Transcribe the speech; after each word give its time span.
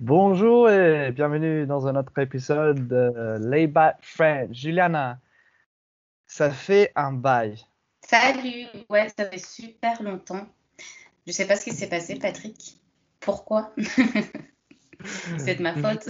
Bonjour 0.00 0.68
et 0.68 1.10
bienvenue 1.10 1.66
dans 1.66 1.86
un 1.86 1.96
autre 1.96 2.18
épisode 2.18 2.86
de 2.86 3.38
Layback 3.48 3.96
Friend. 4.02 4.54
Juliana, 4.54 5.18
ça 6.26 6.50
fait 6.50 6.92
un 6.94 7.12
bail. 7.12 7.64
Salut, 8.02 8.66
ouais, 8.90 9.08
ça 9.16 9.24
fait 9.24 9.38
super 9.38 10.02
longtemps. 10.02 10.46
Je 11.26 11.32
sais 11.32 11.46
pas 11.46 11.56
ce 11.56 11.64
qui 11.64 11.70
s'est 11.70 11.88
passé, 11.88 12.16
Patrick. 12.16 12.76
Pourquoi? 13.20 13.74
C'est 15.38 15.54
de 15.54 15.62
ma 15.62 15.72
faute. 15.72 16.06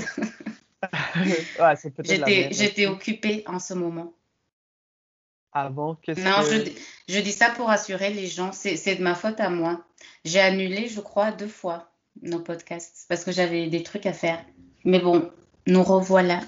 ouais, 1.60 2.50
J'étais 2.50 2.86
occupée 2.86 3.44
en 3.46 3.60
ce 3.60 3.74
moment. 3.74 4.14
Ah 5.52 5.68
bon, 5.68 5.90
Non, 5.90 5.94
que... 5.96 6.16
je, 6.16 6.72
je 7.08 7.20
dis 7.20 7.32
ça 7.32 7.50
pour 7.50 7.68
rassurer 7.68 8.12
les 8.12 8.26
gens. 8.26 8.50
C'est 8.50 8.76
c'est 8.76 8.96
de 8.96 9.02
ma 9.04 9.14
faute 9.14 9.38
à 9.38 9.48
moi. 9.48 9.86
J'ai 10.24 10.40
annulé, 10.40 10.88
je 10.88 11.00
crois, 11.00 11.30
deux 11.30 11.46
fois 11.46 11.92
nos 12.22 12.40
podcasts 12.40 13.06
parce 13.08 13.24
que 13.24 13.32
j'avais 13.32 13.68
des 13.68 13.82
trucs 13.82 14.06
à 14.06 14.12
faire. 14.12 14.44
Mais 14.84 15.00
bon, 15.00 15.30
nous 15.66 15.82
revoilà. 15.82 16.40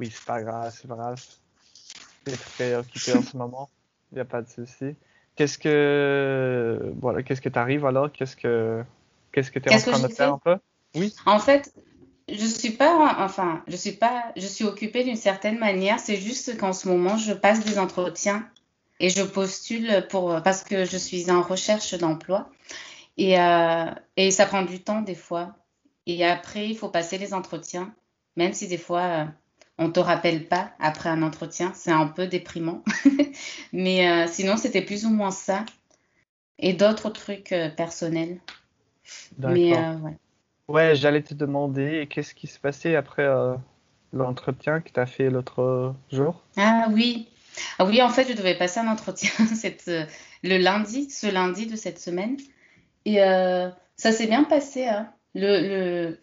Oui, 0.00 0.10
c'est 0.12 0.24
pas 0.24 0.42
grave, 0.42 0.74
c'est 0.76 0.88
pas 0.88 0.96
grave. 0.96 1.22
Tu 2.24 2.32
es 2.32 2.36
très 2.36 2.74
occupé 2.74 3.12
en 3.14 3.22
ce 3.22 3.36
moment. 3.36 3.70
Il 4.10 4.16
n'y 4.16 4.20
a 4.20 4.24
pas 4.24 4.42
de 4.42 4.48
souci. 4.48 4.94
Qu'est-ce 5.36 5.58
que... 5.58 6.92
Voilà, 7.00 7.22
qu'est-ce 7.22 7.40
que 7.40 7.48
t'arrives 7.48 7.86
alors? 7.86 8.12
Qu'est-ce 8.12 8.36
que... 8.36 8.82
Qu'est-ce 9.32 9.50
que 9.50 9.58
tu 9.58 9.70
es 9.70 9.74
en 9.74 9.80
train 9.80 10.08
de 10.08 10.12
faire 10.12 10.34
un 10.34 10.38
peu? 10.38 10.56
Oui. 10.94 11.14
En 11.24 11.38
fait, 11.38 11.72
je 12.28 12.44
suis 12.44 12.72
pas, 12.72 13.16
enfin, 13.18 13.62
je 13.66 13.76
suis 13.76 13.92
pas, 13.92 14.32
je 14.36 14.46
suis 14.46 14.64
occupée 14.64 15.04
d'une 15.04 15.16
certaine 15.16 15.58
manière. 15.58 15.98
C'est 15.98 16.16
juste 16.16 16.58
qu'en 16.58 16.74
ce 16.74 16.86
moment, 16.86 17.16
je 17.16 17.32
passe 17.32 17.64
des 17.64 17.78
entretiens 17.78 18.46
et 19.00 19.08
je 19.08 19.22
postule 19.22 20.06
pour, 20.10 20.42
parce 20.42 20.62
que 20.64 20.84
je 20.84 20.96
suis 20.98 21.30
en 21.30 21.40
recherche 21.40 21.94
d'emploi 21.94 22.50
et, 23.16 23.38
euh, 23.38 23.90
et 24.16 24.30
ça 24.30 24.46
prend 24.46 24.62
du 24.62 24.80
temps 24.80 25.02
des 25.02 25.14
fois. 25.14 25.54
Et 26.06 26.24
après, 26.24 26.68
il 26.68 26.76
faut 26.76 26.88
passer 26.88 27.18
les 27.18 27.34
entretiens, 27.34 27.94
même 28.36 28.52
si 28.52 28.66
des 28.68 28.78
fois, 28.78 29.02
euh, 29.02 29.24
on 29.78 29.90
te 29.90 30.00
rappelle 30.00 30.48
pas 30.48 30.72
après 30.80 31.08
un 31.08 31.22
entretien. 31.22 31.72
C'est 31.74 31.92
un 31.92 32.06
peu 32.06 32.26
déprimant. 32.26 32.82
Mais 33.72 34.08
euh, 34.08 34.26
sinon, 34.26 34.56
c'était 34.56 34.82
plus 34.82 35.06
ou 35.06 35.10
moins 35.10 35.30
ça. 35.30 35.64
Et 36.58 36.72
d'autres 36.72 37.10
trucs 37.10 37.54
personnels. 37.76 38.40
Mais 39.38 39.70
D'accord. 39.70 40.02
ouais. 40.02 40.16
Ouais, 40.68 40.94
j'allais 40.94 41.22
te 41.22 41.34
demander 41.34 42.06
qu'est-ce 42.08 42.34
qui 42.34 42.46
s'est 42.46 42.60
passé 42.60 42.94
après 42.94 43.28
l'entretien 44.12 44.80
que 44.80 44.90
tu 44.90 45.00
as 45.00 45.06
fait 45.06 45.28
l'autre 45.28 45.94
jour? 46.12 46.40
Ah 46.56 46.86
oui. 46.92 47.28
Ah 47.80 47.84
oui, 47.84 48.00
en 48.00 48.10
fait, 48.10 48.28
je 48.28 48.34
devais 48.34 48.56
passer 48.56 48.78
un 48.78 48.86
entretien 48.86 49.30
cette, 49.56 49.90
le 50.44 50.56
lundi, 50.58 51.10
ce 51.10 51.26
lundi 51.26 51.66
de 51.66 51.74
cette 51.74 51.98
semaine. 51.98 52.36
Et 53.04 53.22
euh, 53.22 53.68
ça 53.96 54.12
s'est 54.12 54.26
bien 54.26 54.44
passé, 54.44 54.86
hein. 54.86 55.12
Le, 55.34 55.60
le, 55.66 56.20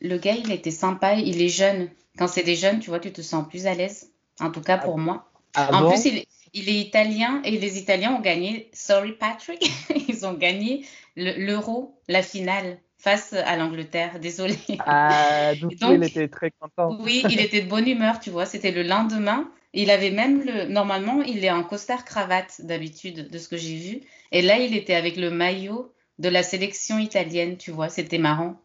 le 0.00 0.18
gars, 0.18 0.34
il 0.34 0.50
était 0.50 0.70
sympa, 0.70 1.14
il 1.14 1.42
est 1.42 1.48
jeune. 1.48 1.90
Quand 2.18 2.26
c'est 2.28 2.42
des 2.42 2.56
jeunes, 2.56 2.80
tu 2.80 2.88
vois, 2.90 3.00
tu 3.00 3.12
te 3.12 3.20
sens 3.22 3.46
plus 3.48 3.66
à 3.66 3.74
l'aise. 3.74 4.12
En 4.40 4.50
tout 4.50 4.62
cas 4.62 4.78
Ah, 4.78 4.78
pour 4.78 4.98
moi. 4.98 5.30
ah 5.54 5.68
En 5.74 5.86
plus, 5.86 6.04
il, 6.06 6.18
est- 6.18 6.28
il 6.54 6.68
est 6.68 6.80
italien 6.80 7.42
et 7.44 7.50
les 7.58 7.78
Italiens 7.78 8.14
ont 8.14 8.20
gagné, 8.20 8.70
sorry 8.72 9.12
Patrick, 9.12 9.62
ils 10.08 10.24
ont 10.26 10.32
gagné 10.34 10.86
le- 11.16 11.34
l'Euro, 11.44 11.98
la 12.08 12.22
finale, 12.22 12.78
face 12.98 13.32
à 13.34 13.56
l'Angleterre. 13.56 14.18
Désolée. 14.20 14.58
Ah, 14.78 15.52
Et 15.70 15.76
coup, 15.76 15.92
il 15.92 16.02
donc, 16.02 16.02
était 16.02 16.28
très 16.28 16.50
content. 16.50 16.96
oui, 17.00 17.24
il 17.28 17.40
était 17.40 17.62
de 17.62 17.68
bonne 17.68 17.88
humeur, 17.88 18.20
tu 18.20 18.30
vois. 18.30 18.46
C'était 18.46 18.70
le 18.70 18.82
lendemain. 18.82 19.50
Il 19.74 19.90
avait 19.90 20.10
même 20.10 20.42
le. 20.44 20.64
Normalement, 20.66 21.22
il 21.22 21.44
est 21.44 21.50
en 21.50 21.62
costard-cravate 21.62 22.62
d'habitude, 22.64 23.28
de 23.30 23.38
ce 23.38 23.48
que 23.48 23.56
j'ai 23.56 23.76
vu. 23.76 24.00
Et 24.32 24.40
là, 24.42 24.58
il 24.58 24.74
était 24.76 24.94
avec 24.94 25.16
le 25.16 25.30
maillot 25.30 25.92
de 26.18 26.28
la 26.28 26.42
sélection 26.42 26.98
italienne, 26.98 27.56
tu 27.56 27.70
vois. 27.70 27.88
C'était 27.88 28.18
marrant. 28.18 28.60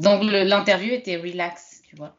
Donc, 0.00 0.22
l'interview 0.24 0.92
était 0.92 1.16
relax, 1.16 1.82
tu 1.88 1.96
vois. 1.96 2.16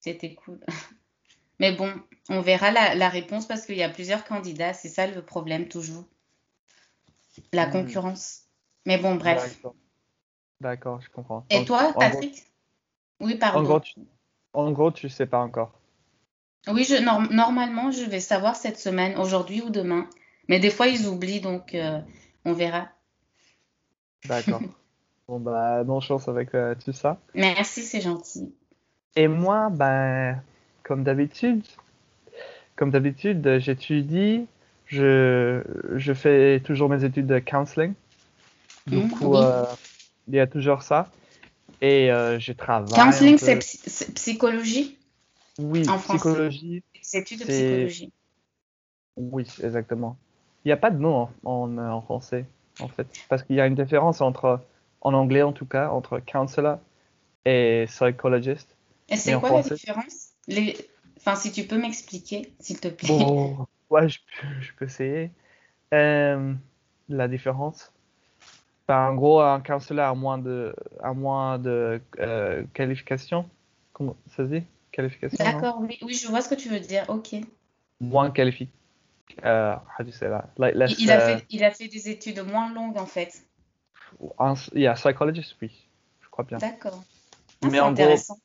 C'était 0.00 0.34
cool. 0.34 0.60
Mais 1.60 1.72
bon, 1.72 1.92
on 2.28 2.40
verra 2.40 2.70
la, 2.72 2.94
la 2.94 3.08
réponse 3.08 3.46
parce 3.46 3.66
qu'il 3.66 3.76
y 3.76 3.82
a 3.82 3.88
plusieurs 3.90 4.24
candidats. 4.24 4.74
C'est 4.74 4.88
ça 4.88 5.06
le 5.06 5.22
problème, 5.22 5.68
toujours. 5.68 6.04
La 7.52 7.66
Hmm, 7.66 7.70
concurrence. 7.72 8.42
Mais 8.86 8.98
bon, 8.98 9.14
bref. 9.14 9.60
d'accord, 10.60 11.00
je 11.00 11.08
comprends. 11.10 11.44
Et 11.50 11.64
toi, 11.64 11.84
en 11.84 11.92
gros, 11.92 12.00
Patrick? 12.00 12.44
Oui, 13.20 13.34
en 13.34 13.38
pardon. 13.38 13.64
gros, 13.64 13.80
tu, 13.80 13.94
en 14.52 14.72
gros, 14.72 14.90
tu 14.90 15.08
sais 15.08 15.26
pas 15.26 15.38
encore. 15.38 15.72
Oui, 16.68 16.84
je, 16.84 16.96
norm- 16.96 17.28
normalement, 17.32 17.90
je 17.90 18.04
vais 18.04 18.20
savoir 18.20 18.56
cette 18.56 18.78
semaine, 18.78 19.18
aujourd'hui 19.18 19.62
ou 19.62 19.70
demain. 19.70 20.08
Mais 20.48 20.58
des 20.60 20.70
fois, 20.70 20.88
ils 20.88 21.06
oublient, 21.06 21.40
donc 21.40 21.74
euh, 21.74 22.00
on 22.44 22.52
verra. 22.52 22.88
D'accord. 24.26 24.62
Bon, 25.28 25.40
bah, 25.40 25.84
bonne 25.84 26.00
chance 26.00 26.28
avec 26.28 26.54
euh, 26.54 26.74
tout 26.84 26.92
ça. 26.92 27.18
Merci, 27.34 27.82
c'est 27.82 28.00
gentil. 28.00 28.54
Et 29.16 29.26
moi, 29.28 29.70
ben, 29.70 30.42
comme 30.82 31.02
d'habitude, 31.04 31.64
comme 32.76 32.90
d'habitude, 32.90 33.58
j'étudie, 33.58 34.46
je, 34.86 35.62
je 35.94 36.12
fais 36.12 36.60
toujours 36.60 36.88
mes 36.88 37.04
études 37.04 37.26
de 37.26 37.38
counseling. 37.38 37.94
Du 38.86 38.98
Hmm, 38.98 39.10
coup, 39.10 39.34
oui. 39.34 39.38
euh, 39.38 39.64
il 40.28 40.34
y 40.34 40.40
a 40.40 40.46
toujours 40.46 40.82
ça. 40.82 41.10
Et 41.80 42.10
euh, 42.12 42.38
je 42.38 42.52
travaille 42.52 43.12
un 43.12 43.12
Counseling, 43.12 43.36
c'est 43.38 43.58
psy- 43.58 44.12
psychologie? 44.14 44.98
Oui, 45.58 45.82
en 45.88 45.98
psychologie, 45.98 46.82
C'est 47.02 47.18
études 47.18 47.40
de 47.40 47.44
psychologie. 47.44 48.12
Oui, 49.16 49.44
exactement. 49.62 50.16
Il 50.64 50.68
n'y 50.68 50.72
a 50.72 50.76
pas 50.76 50.90
de 50.90 50.98
mot 50.98 51.12
en, 51.12 51.30
en, 51.44 51.78
euh, 51.78 51.88
en 51.90 52.00
français, 52.00 52.46
en 52.80 52.88
fait. 52.88 53.06
Parce 53.28 53.42
qu'il 53.42 53.56
y 53.56 53.60
a 53.60 53.66
une 53.66 53.74
différence 53.74 54.20
entre, 54.20 54.60
en 55.00 55.14
anglais 55.14 55.42
en 55.42 55.52
tout 55.52 55.66
cas, 55.66 55.90
entre 55.90 56.20
counselor 56.20 56.78
et 57.44 57.84
psychologist. 57.88 58.76
Et 59.08 59.16
c'est 59.16 59.38
quoi 59.38 59.50
la 59.50 59.62
différence? 59.62 60.30
Les... 60.48 60.76
Enfin, 61.18 61.36
si 61.36 61.52
tu 61.52 61.64
peux 61.64 61.78
m'expliquer, 61.78 62.52
s'il 62.60 62.80
te 62.80 62.88
plaît. 62.88 63.08
bon, 63.08 63.66
ouais, 63.90 64.08
je, 64.08 64.18
peux- 64.20 64.60
je 64.60 64.72
peux 64.74 64.84
essayer. 64.86 65.30
Euh, 65.92 66.52
la 67.08 67.28
différence. 67.28 67.92
Ben, 68.88 69.08
en 69.08 69.14
gros, 69.14 69.40
un 69.40 69.60
counselor 69.60 70.08
a 70.08 70.14
moins 70.14 70.38
de, 70.38 70.74
a 71.02 71.14
moins 71.14 71.58
de 71.58 72.00
euh, 72.18 72.64
qualifications. 72.74 73.48
Comment 73.92 74.16
ça 74.28 74.38
se 74.38 74.42
dit? 74.42 74.62
Qualification? 74.92 75.44
D'accord, 75.44 75.78
oui, 75.80 75.98
oui, 76.02 76.14
je 76.14 76.28
vois 76.28 76.42
ce 76.42 76.48
que 76.48 76.54
tu 76.54 76.68
veux 76.68 76.80
dire. 76.80 77.04
Ok. 77.08 77.34
Moins 78.00 78.30
qualifié. 78.30 78.68
Euh, 79.44 79.74
how 79.74 80.04
do 80.04 80.06
you 80.06 80.12
say 80.12 80.28
that? 80.28 80.50
Like 80.58 80.74
Il, 80.74 81.04
il 81.04 81.10
a 81.10 81.20
fait, 81.20 81.46
il 81.50 81.64
a 81.64 81.70
fait 81.70 81.88
des 81.88 82.08
études 82.08 82.40
moins 82.40 82.72
longues, 82.72 82.98
en 82.98 83.06
fait. 83.06 83.44
un, 84.38 84.54
yeah, 84.74 84.94
psychologist, 84.94 85.56
oui, 85.60 85.70
je 86.22 86.28
crois 86.28 86.44
bien. 86.44 86.58
D'accord. 86.58 87.02
Ah, 87.62 87.68
Mais 87.70 87.80
en 87.80 87.92
gros, 87.92 88.04
intéressant. 88.04 88.38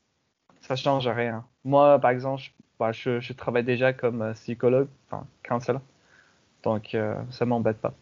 ça 0.61 0.75
change 0.75 1.07
rien. 1.07 1.45
Moi, 1.63 1.99
par 1.99 2.11
exemple, 2.11 2.41
je, 2.41 2.49
bah, 2.79 2.91
je, 2.91 3.19
je 3.19 3.33
travaille 3.33 3.63
déjà 3.63 3.93
comme 3.93 4.21
euh, 4.21 4.33
psychologue, 4.33 4.87
enfin, 5.07 5.25
counselor, 5.43 5.81
donc 6.63 6.95
euh, 6.95 7.15
ça 7.31 7.45
m'embête 7.45 7.79
pas. 7.79 7.93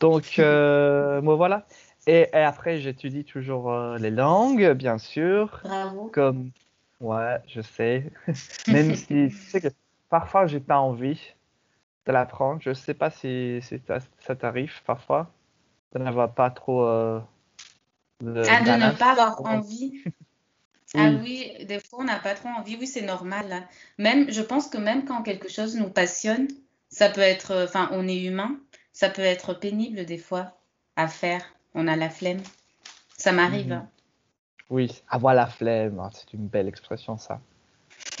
Donc, 0.00 0.34
euh, 0.38 1.20
moi, 1.22 1.36
voilà. 1.36 1.66
Et, 2.06 2.28
et 2.32 2.36
après, 2.36 2.78
j'étudie 2.78 3.24
toujours 3.24 3.72
euh, 3.72 3.98
les 3.98 4.10
langues, 4.10 4.72
bien 4.72 4.98
sûr, 4.98 5.60
Bravo. 5.64 6.10
comme, 6.12 6.50
ouais, 7.00 7.38
je 7.46 7.60
sais, 7.62 8.10
même 8.68 8.94
si, 8.94 9.06
tu 9.06 9.30
sais 9.30 9.60
que 9.60 9.68
parfois, 10.08 10.46
j'ai 10.46 10.60
pas 10.60 10.78
envie 10.78 11.34
de 12.06 12.12
l'apprendre. 12.12 12.60
Je 12.62 12.72
sais 12.72 12.94
pas 12.94 13.10
si, 13.10 13.60
si 13.62 13.80
ça, 14.20 14.36
t'arrive 14.36 14.82
parfois, 14.84 15.30
de 15.92 15.98
n'avoir 15.98 16.34
pas 16.34 16.50
trop 16.50 16.84
euh, 16.84 17.20
de 18.20 18.42
Ah, 18.48 18.60
de 18.60 18.70
ne 18.70 18.98
pas 18.98 19.12
avoir 19.12 19.44
envie. 19.44 20.02
Ah 20.96 21.10
Oui, 21.20 21.50
des 21.64 21.80
fois 21.80 22.00
on 22.02 22.04
n'a 22.04 22.20
pas 22.20 22.34
trop 22.34 22.50
envie. 22.50 22.76
Oui, 22.78 22.86
c'est 22.86 23.02
normal. 23.02 23.52
hein. 23.52 23.64
Même, 23.98 24.30
je 24.30 24.40
pense 24.40 24.68
que 24.68 24.78
même 24.78 25.04
quand 25.04 25.24
quelque 25.24 25.48
chose 25.48 25.74
nous 25.76 25.88
passionne, 25.88 26.46
ça 26.88 27.08
peut 27.08 27.20
être, 27.20 27.50
euh, 27.50 27.64
enfin, 27.64 27.88
on 27.90 28.06
est 28.06 28.22
humain, 28.22 28.60
ça 28.92 29.08
peut 29.10 29.22
être 29.22 29.54
pénible 29.54 30.04
des 30.04 30.18
fois 30.18 30.56
à 30.94 31.08
faire. 31.08 31.42
On 31.74 31.88
a 31.88 31.96
la 31.96 32.10
flemme. 32.10 32.42
Ça 33.18 33.32
m'arrive. 33.32 33.66
mhm. 33.66 33.72
hein. 33.72 33.88
Oui, 34.70 35.02
avoir 35.08 35.34
la 35.34 35.46
flemme, 35.48 35.98
ah, 36.00 36.10
c'est 36.12 36.32
une 36.32 36.46
belle 36.46 36.68
expression 36.68 37.18
ça. 37.18 37.40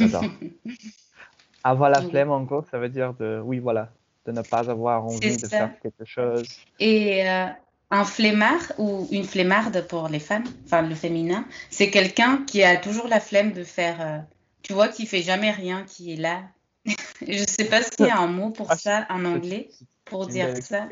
Avoir 1.64 1.90
la 1.90 2.00
Oui, 2.00 2.10
flemme, 2.10 2.30
en 2.30 2.42
gros, 2.42 2.62
ça 2.70 2.78
veut 2.78 2.90
dire 2.90 3.14
de, 3.14 3.40
oui, 3.42 3.58
voilà, 3.58 3.90
de 4.26 4.32
ne 4.32 4.42
pas 4.42 4.70
avoir 4.70 5.04
envie 5.04 5.36
de 5.36 5.48
faire 5.48 5.70
quelque 5.80 6.04
chose. 6.04 6.44
Et 6.78 7.28
euh, 7.28 7.46
un 7.90 8.04
flemmard 8.04 8.72
ou 8.78 9.08
une 9.10 9.24
flemmarde 9.24 9.86
pour 9.88 10.08
les 10.08 10.20
femmes, 10.20 10.44
enfin 10.66 10.82
le 10.82 10.94
féminin, 10.94 11.46
c'est 11.70 11.90
quelqu'un 11.90 12.44
qui 12.44 12.62
a 12.62 12.76
toujours 12.76 13.08
la 13.08 13.18
flemme 13.18 13.52
de 13.52 13.64
faire, 13.64 14.00
euh, 14.00 14.18
tu 14.62 14.74
vois, 14.74 14.88
qui 14.88 15.06
fait 15.06 15.22
jamais 15.22 15.50
rien, 15.50 15.84
qui 15.84 16.12
est 16.12 16.16
là. 16.16 16.42
Je 17.26 17.44
sais 17.48 17.64
pas 17.64 17.82
s'il 17.82 18.06
y 18.06 18.10
a 18.10 18.18
un 18.18 18.26
mot 18.26 18.50
pour 18.50 18.70
Ah, 18.70 18.76
ça 18.76 19.06
en 19.08 19.24
anglais 19.24 19.70
pour 20.04 20.26
dire 20.26 20.54
ça. 20.62 20.86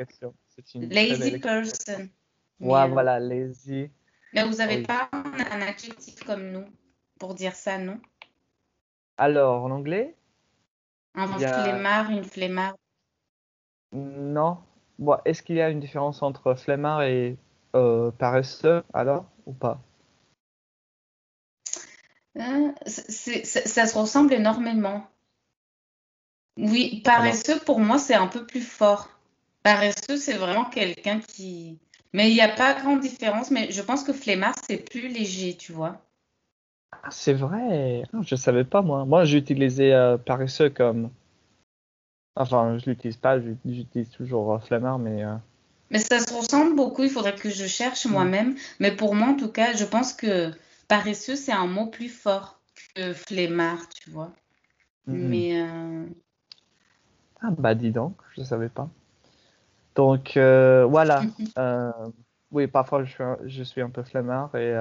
Lazy 0.75 1.39
person. 1.39 1.93
Ouais, 1.93 2.09
Mais, 2.61 2.75
euh, 2.75 2.87
voilà, 2.87 3.21
lazy. 3.21 3.91
mais 4.33 4.45
vous 4.45 4.57
n'avez 4.57 4.77
Oui. 4.77 4.87
pas 4.87 5.11
un, 5.13 5.35
un 5.51 5.61
adjectif 5.61 6.23
comme 6.25 6.51
nous 6.51 6.65
pour 7.19 7.35
dire 7.35 7.55
ça, 7.55 7.77
non? 7.77 8.01
Alors, 9.19 9.65
en 9.65 9.71
anglais, 9.71 10.15
Un 11.15 11.27
a, 11.33 11.39
flemmard, 11.63 12.11
une 12.11 12.25
flemmarde. 12.25 12.77
non. 13.93 14.59
Bon, 14.99 15.17
est-ce 15.25 15.43
qu'il 15.43 15.57
y 15.57 15.61
a 15.63 15.71
une 15.71 15.81
différence 15.81 16.23
entre 16.23 16.55
flemmard 16.55 17.03
et 17.03 17.37
euh, 17.75 18.11
paresseux, 18.11 18.83
alors, 18.93 19.25
ou 19.47 19.53
pas? 19.53 19.81
C'est- 22.87 23.45
ça 23.45 23.87
se 23.87 23.97
ressemble 23.99 24.33
énormément. 24.35 25.07
Oui, 26.57 27.03
Alors, 27.05 27.05
paresseux, 27.05 27.61
pour 27.61 27.81
moi, 27.81 27.99
c'est 27.99 28.15
un 28.15 28.27
peu 28.27 28.47
plus 28.47 28.61
fort. 28.63 29.11
Paresseux, 29.63 30.17
c'est 30.17 30.35
vraiment 30.37 30.65
quelqu'un 30.65 31.21
qui... 31.21 31.79
Mais 32.15 32.31
il 32.31 32.35
n'y 32.35 32.41
a 32.41 32.49
pas 32.49 32.75
grande 32.75 33.01
différence, 33.01 33.51
mais 33.51 33.71
je 33.71 33.81
pense 33.83 34.05
que 34.05 34.13
flemmard, 34.13 34.55
c'est 34.67 34.79
plus 34.79 35.09
léger, 35.09 35.57
tu 35.57 35.73
vois. 35.73 36.03
Ah, 36.93 37.11
c'est 37.11 37.33
vrai. 37.35 38.03
Ah, 38.13 38.19
je 38.23 38.37
savais 38.37 38.65
pas 38.65 38.83
moi. 38.83 39.05
Moi, 39.05 39.25
j'utilisais 39.25 39.93
euh, 39.93 40.17
paresseux 40.19 40.71
comme. 40.71 41.11
Enfin, 42.37 42.79
je 42.79 42.91
l'utilise 42.91 43.17
pas. 43.17 43.41
j'u- 43.41 43.57
J'utilise 43.65 44.11
toujours 44.11 44.55
euh, 44.55 44.59
flemmard, 44.59 44.99
mais. 44.99 45.25
euh, 45.25 45.37
Mais 45.91 45.99
ça 45.99 46.19
se 46.21 46.33
ressemble 46.33 46.75
beaucoup, 46.75 47.03
il 47.03 47.11
faudrait 47.11 47.35
que 47.35 47.51
je 47.51 47.67
cherche 47.67 48.07
mm, 48.07 48.13
moi-même. 48.13 48.57
Mais 48.81 48.93
pour 48.93 49.15
moi, 49.15 49.29
en 49.29 49.37
tout 49.37 49.51
cas, 49.51 49.75
je 49.75 49.85
pense 49.85 50.13
que 50.13 50.51
paresseux, 50.89 51.37
c'est 51.37 51.53
un 51.53 51.67
mot 51.67 51.87
plus 51.87 52.09
fort 52.09 52.61
que 52.95 53.13
flemmard, 53.13 53.89
tu 53.91 54.11
vois. 54.11 54.33
mm. 55.07 55.13
Mais 55.15 55.61
euh, 55.61 56.07
Ah 57.43 57.51
bah 57.51 57.75
dis 57.75 57.91
donc, 57.91 58.17
je 58.37 58.43
savais 58.43 58.69
pas. 58.69 58.89
Donc 59.95 60.33
voilà. 60.37 61.25
Oui, 62.51 62.67
parfois 62.67 63.03
je 63.05 63.11
suis 63.11 63.23
un, 63.23 63.39
je 63.47 63.63
suis 63.63 63.81
un 63.81 63.89
peu 63.89 64.03
flemmard 64.03 64.55
et 64.57 64.75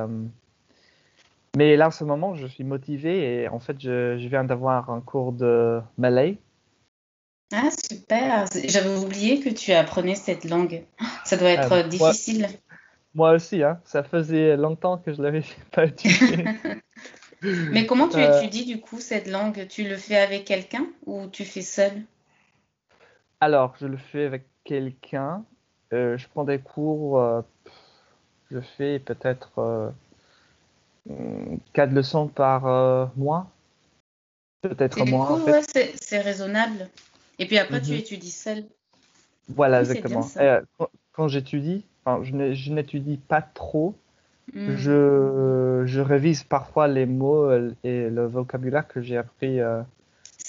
mais 1.57 1.75
là 1.75 1.88
en 1.88 1.92
ce 1.92 2.03
moment 2.03 2.36
je 2.36 2.48
suis 2.48 2.63
motivé 2.63 3.44
et 3.44 3.48
en 3.50 3.59
fait 3.59 3.80
je, 3.80 4.18
je 4.18 4.27
viens 4.27 4.44
d'avoir 4.44 4.89
un 4.89 5.01
cours 5.01 5.33
de 5.33 5.81
malais. 5.98 6.38
Ah, 7.53 7.69
super. 7.71 8.45
J'avais 8.65 8.95
oublié 8.98 9.39
que 9.42 9.50
tu 9.50 9.74
apprenais 9.74 10.15
cette 10.15 10.45
langue. 10.45 10.86
Ça 11.25 11.36
doit 11.38 11.50
Euh, 11.57 11.81
être 11.81 11.88
difficile. 11.89 12.48
moi 13.13 13.31
aussi, 13.33 13.62
hein, 13.63 13.80
ça 13.83 14.03
faisait 14.03 14.56
longtemps 14.57 14.98
que 14.98 15.13
je 15.13 15.21
l'avais 15.21 15.44
pas 15.71 15.86
utilisé. 15.86 16.45
Mais 17.44 17.86
comment 17.86 18.07
tu 18.07 18.18
Euh, 18.18 18.39
étudies 18.39 18.65
du 18.65 18.80
coup 18.80 19.00
cette 19.01 19.27
langue? 19.27 19.68
Tu 19.68 19.83
le 19.83 19.97
fais 19.97 20.15
avec 20.18 20.45
quelqu'un 20.45 20.88
ou 21.06 21.27
tu 21.27 21.44
fais 21.44 21.62
seul? 21.62 21.92
alors 23.39 23.75
je 23.80 23.88
le 23.88 23.97
fais 23.97 24.25
avec 24.25 24.45
quelqu'un. 24.63 25.44
Euh, 25.94 26.18
je 26.18 26.27
prends 26.30 26.44
des 26.45 26.59
cours. 26.59 27.19
je 28.51 28.59
fais 28.62 29.00
peut-être 29.00 29.92
euh, 31.09 31.13
hum, 31.13 31.59
quatre 31.74 31.92
leçons 31.92 32.27
par 32.27 32.65
euh, 32.68 33.06
mois, 33.15 33.50
peut-être 34.62 35.03
moins 35.06 35.25
coup, 35.25 35.33
en 35.33 35.38
fait. 35.38 35.51
ouais, 35.51 35.62
c'est 35.74 35.94
c'est 36.01 36.19
raisonnable. 36.19 36.89
Et 37.39 37.45
puis 37.48 37.57
après, 37.57 37.81
tu 37.81 37.92
Mhm. 37.92 37.98
étudies 37.98 38.31
seul. 38.31 38.65
Voilà, 39.50 39.80
Oui, 39.80 39.86
c'est 39.88 39.92
exactement. 39.92 40.27
Euh, 40.38 40.62
quand 40.77 40.89
quand 41.13 41.27
j'étudie, 41.27 41.86
enfin, 42.06 42.24
je 42.24 42.31
n'é- 42.33 42.56
je 42.56 42.71
n'étudie 42.71 43.18
pas 43.18 43.42
trop. 43.42 43.95
Hmm. 44.53 44.75
Je, 44.75 45.83
je 45.86 46.01
révise 46.01 46.44
parfois 46.44 46.88
les 46.88 47.06
mots 47.06 47.45
euh, 47.45 47.74
et 47.83 48.09
le 48.09 48.25
vocabulaire 48.27 48.88
que 48.88 49.01
j'ai 49.01 49.18
appris 49.18 49.59
euh, 49.59 49.81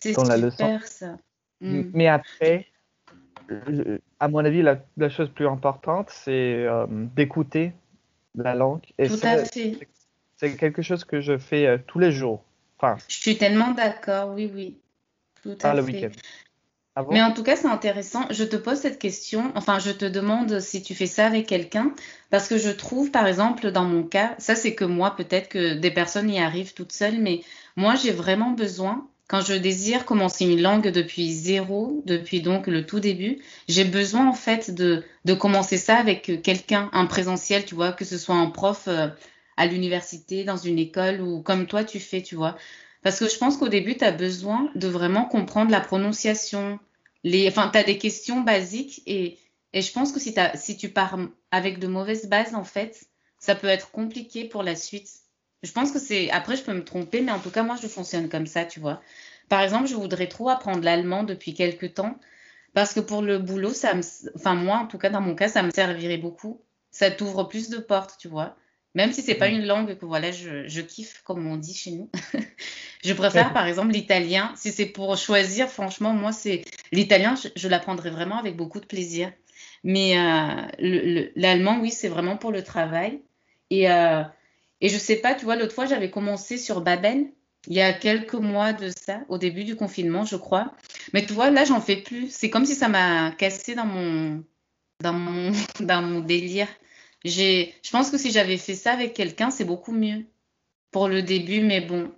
C'est 0.02 0.12
dans 0.12 0.25
la 0.25 0.37
leçon. 0.37 0.56
super 0.66 0.87
ça. 0.87 1.16
Hmm. 1.60 1.82
Mais 1.94 2.08
après, 2.08 2.66
à 4.19 4.28
mon 4.28 4.38
avis, 4.44 4.62
la, 4.62 4.78
la 4.96 5.08
chose 5.08 5.31
plus 5.31 5.46
importante, 5.46 6.10
c'est 6.10 6.66
d'écouter 7.14 7.72
la 8.34 8.55
langue. 8.55 8.82
Et 8.98 9.08
Tout 9.08 9.14
à 9.22 9.44
fait. 9.44 9.78
C'est 10.43 10.56
quelque 10.56 10.83
chose 10.83 11.05
que 11.05 11.21
je 11.21 11.39
fais 11.39 11.67
euh, 11.67 11.79
tous 11.87 12.00
les 12.00 12.11
jours. 12.11 12.43
Enfin, 12.79 12.97
Je 13.09 13.17
suis 13.17 13.39
tellement 13.39 13.71
d'accord. 13.71 14.33
Oui, 14.35 14.50
oui. 14.53 14.77
Tout 15.43 15.56
à 15.62 15.75
le 15.75 15.83
week-end. 15.83 16.11
Ah 16.94 17.05
Mais 17.11 17.23
en 17.23 17.33
tout 17.33 17.43
cas, 17.43 17.56
c'est 17.56 17.69
intéressant. 17.69 18.27
Je 18.31 18.44
te 18.44 18.56
pose 18.56 18.79
cette 18.79 18.99
question, 18.99 19.50
enfin, 19.55 19.79
je 19.79 19.93
te 19.93 20.05
demande 20.05 20.61
si 20.61 20.83
tu 20.83 20.94
fais 20.94 21.06
ça 21.06 21.27
avec 21.27 21.47
quelqu'un, 21.47 21.94
parce 22.29 22.49
que 22.49 22.59
je 22.59 22.69
trouve, 22.71 23.11
par 23.11 23.27
exemple, 23.27 23.71
dans 23.71 23.85
mon 23.85 24.03
cas, 24.03 24.35
ça 24.39 24.55
c'est 24.55 24.75
que 24.75 24.85
moi, 24.85 25.17
peut-être 25.17 25.49
que 25.49 25.75
des 25.75 25.91
personnes 25.91 26.29
y 26.29 26.39
arrivent 26.39 26.75
toutes 26.75 26.93
seules, 26.93 27.19
mais 27.19 27.41
moi, 27.77 27.94
j'ai 27.94 28.11
vraiment 28.11 28.50
besoin, 28.50 29.09
quand 29.27 29.41
je 29.41 29.55
désire 29.55 30.05
commencer 30.05 30.44
une 30.44 30.61
langue 30.61 30.89
depuis 30.89 31.33
zéro, 31.33 32.03
depuis 32.05 32.43
donc 32.43 32.67
le 32.67 32.85
tout 32.85 33.00
début, 33.00 33.39
j'ai 33.69 33.85
besoin 33.85 34.29
en 34.29 34.35
fait 34.35 34.75
de, 34.75 35.03
de 35.25 35.33
commencer 35.33 35.79
ça 35.79 35.97
avec 35.97 36.43
quelqu'un, 36.43 36.91
un 36.93 37.06
présentiel, 37.06 37.65
tu 37.65 37.75
vois, 37.75 37.93
que 37.93 38.05
ce 38.05 38.19
soit 38.19 38.35
un 38.35 38.50
prof 38.50 38.85
euh, 38.89 39.09
à 39.62 39.67
l'université, 39.67 40.44
dans 40.44 40.56
une 40.56 40.79
école 40.79 41.20
ou 41.20 41.41
comme 41.41 41.67
toi 41.67 41.85
tu 41.85 42.00
fais, 42.00 42.20
tu 42.20 42.35
vois. 42.35 42.56
Parce 43.03 43.19
que 43.19 43.29
je 43.29 43.37
pense 43.37 43.56
qu'au 43.56 43.69
début, 43.69 43.97
tu 43.97 44.05
as 44.05 44.12
besoin 44.12 44.70
de 44.75 44.88
vraiment 44.88 45.25
comprendre 45.25 45.70
la 45.70 45.81
prononciation. 45.81 46.79
Les, 47.25 47.49
enfin, 47.49 47.69
tu 47.73 47.79
as 47.79 47.85
des 47.85 47.99
questions 47.99 48.41
basiques 48.41 49.03
et, 49.06 49.38
et 49.73 49.82
je 49.82 49.93
pense 49.93 50.12
que 50.12 50.20
si, 50.20 50.35
si 50.55 50.76
tu 50.76 50.88
pars 50.88 51.17
avec 51.50 51.79
de 51.79 51.87
mauvaises 51.87 52.29
bases, 52.29 52.55
en 52.55 52.64
fait, 52.64 53.05
ça 53.38 53.55
peut 53.55 53.69
être 53.69 53.91
compliqué 53.93 54.44
pour 54.44 54.62
la 54.62 54.76
suite. 54.76 55.09
Je 55.62 55.70
pense 55.70 55.93
que 55.93 56.00
c'est... 56.00 56.31
Après, 56.31 56.56
je 56.56 56.62
peux 56.62 56.75
me 56.75 56.85
tromper, 56.85 57.20
mais 57.20 57.32
en 57.32 57.38
tout 57.38 57.50
cas, 57.50 57.62
moi, 57.62 57.76
je 57.81 57.87
fonctionne 57.87 58.29
comme 58.29 58.47
ça, 58.47 58.65
tu 58.65 58.81
vois. 58.81 59.00
Par 59.49 59.61
exemple, 59.61 59.87
je 59.87 59.94
voudrais 59.94 60.29
trop 60.29 60.49
apprendre 60.49 60.82
l'allemand 60.82 61.23
depuis 61.23 61.55
quelques 61.55 61.94
temps 61.94 62.19
parce 62.75 62.94
que 62.94 63.00
pour 63.00 63.23
le 63.23 63.38
boulot, 63.38 63.73
ça 63.73 63.94
me... 63.94 64.03
Enfin, 64.35 64.55
moi, 64.55 64.79
en 64.79 64.87
tout 64.87 64.99
cas, 64.99 65.11
dans 65.11 65.20
mon 65.20 65.37
cas, 65.37 65.49
ça 65.49 65.62
me 65.62 65.70
servirait 65.70 66.19
beaucoup. 66.19 66.61
Ça 66.91 67.11
t'ouvre 67.11 67.44
plus 67.44 67.69
de 67.69 67.79
portes, 67.79 68.17
tu 68.19 68.29
vois. 68.29 68.56
Même 68.94 69.12
si 69.12 69.23
c'est 69.23 69.35
pas 69.37 69.49
une 69.49 69.65
langue 69.65 69.97
que, 69.99 70.05
voilà, 70.05 70.33
je, 70.33 70.69
je 70.69 70.81
kiffe, 70.83 71.23
comme 71.25 71.47
on 71.47 71.56
dit 71.56 71.75
chez 71.75 71.93
nous. 71.93 72.11
Je 73.05 73.12
préfère 73.15 73.53
par 73.53 73.67
exemple 73.67 73.93
l'italien. 73.93 74.53
Si 74.56 74.71
c'est 74.73 74.87
pour 74.87 75.17
choisir, 75.17 75.69
franchement, 75.69 76.12
moi, 76.12 76.33
c'est 76.33 76.62
l'italien, 76.93 77.35
je, 77.37 77.49
je 77.56 77.69
l'apprendrai 77.69 78.11
vraiment 78.11 78.39
avec 78.39 78.56
beaucoup 78.56 78.79
de 78.81 78.87
plaisir. 78.87 79.33
Mais 79.85 80.17
euh, 80.19 80.62
le- 80.79 81.15
le- 81.15 81.33
l'allemand, 81.37 81.79
oui, 81.81 81.91
c'est 81.91 82.09
vraiment 82.09 82.37
pour 82.37 82.53
le 82.53 82.62
travail. 82.62 83.21
Et, 83.71 83.91
euh, 83.91 84.23
et 84.81 84.89
je 84.89 84.99
sais 84.99 85.17
pas, 85.17 85.35
tu 85.35 85.44
vois, 85.44 85.56
l'autre 85.56 85.75
fois, 85.75 85.87
j'avais 85.87 86.11
commencé 86.11 86.59
sur 86.59 86.81
Babel, 86.81 87.27
il 87.69 87.75
y 87.75 87.81
a 87.81 87.93
quelques 87.93 88.35
mois 88.35 88.73
de 88.73 88.91
ça, 88.91 89.21
au 89.29 89.39
début 89.39 89.65
du 89.65 89.77
confinement, 89.77 90.25
je 90.25 90.37
crois. 90.37 90.73
Mais 91.12 91.25
tu 91.27 91.33
vois, 91.33 91.50
là, 91.50 91.65
j'en 91.65 91.81
fais 91.81 91.97
plus. 91.97 92.31
C'est 92.33 92.50
comme 92.50 92.67
si 92.67 92.75
ça 92.75 92.89
m'a 92.89 93.33
cassé 93.33 93.75
dans 93.75 93.87
mon, 93.87 94.44
dans 95.00 95.12
mon, 95.12 95.53
dans 95.81 96.03
mon 96.03 96.21
délire. 96.21 96.69
J'ai, 97.24 97.74
je 97.82 97.90
pense 97.90 98.10
que 98.10 98.19
si 98.19 98.32
j'avais 98.32 98.56
fait 98.56 98.74
ça 98.74 98.92
avec 98.92 99.14
quelqu'un, 99.14 99.50
c'est 99.50 99.64
beaucoup 99.64 99.92
mieux 99.92 100.24
pour 100.90 101.08
le 101.08 101.22
début, 101.22 101.60
mais 101.60 101.80
bon. 101.80 102.12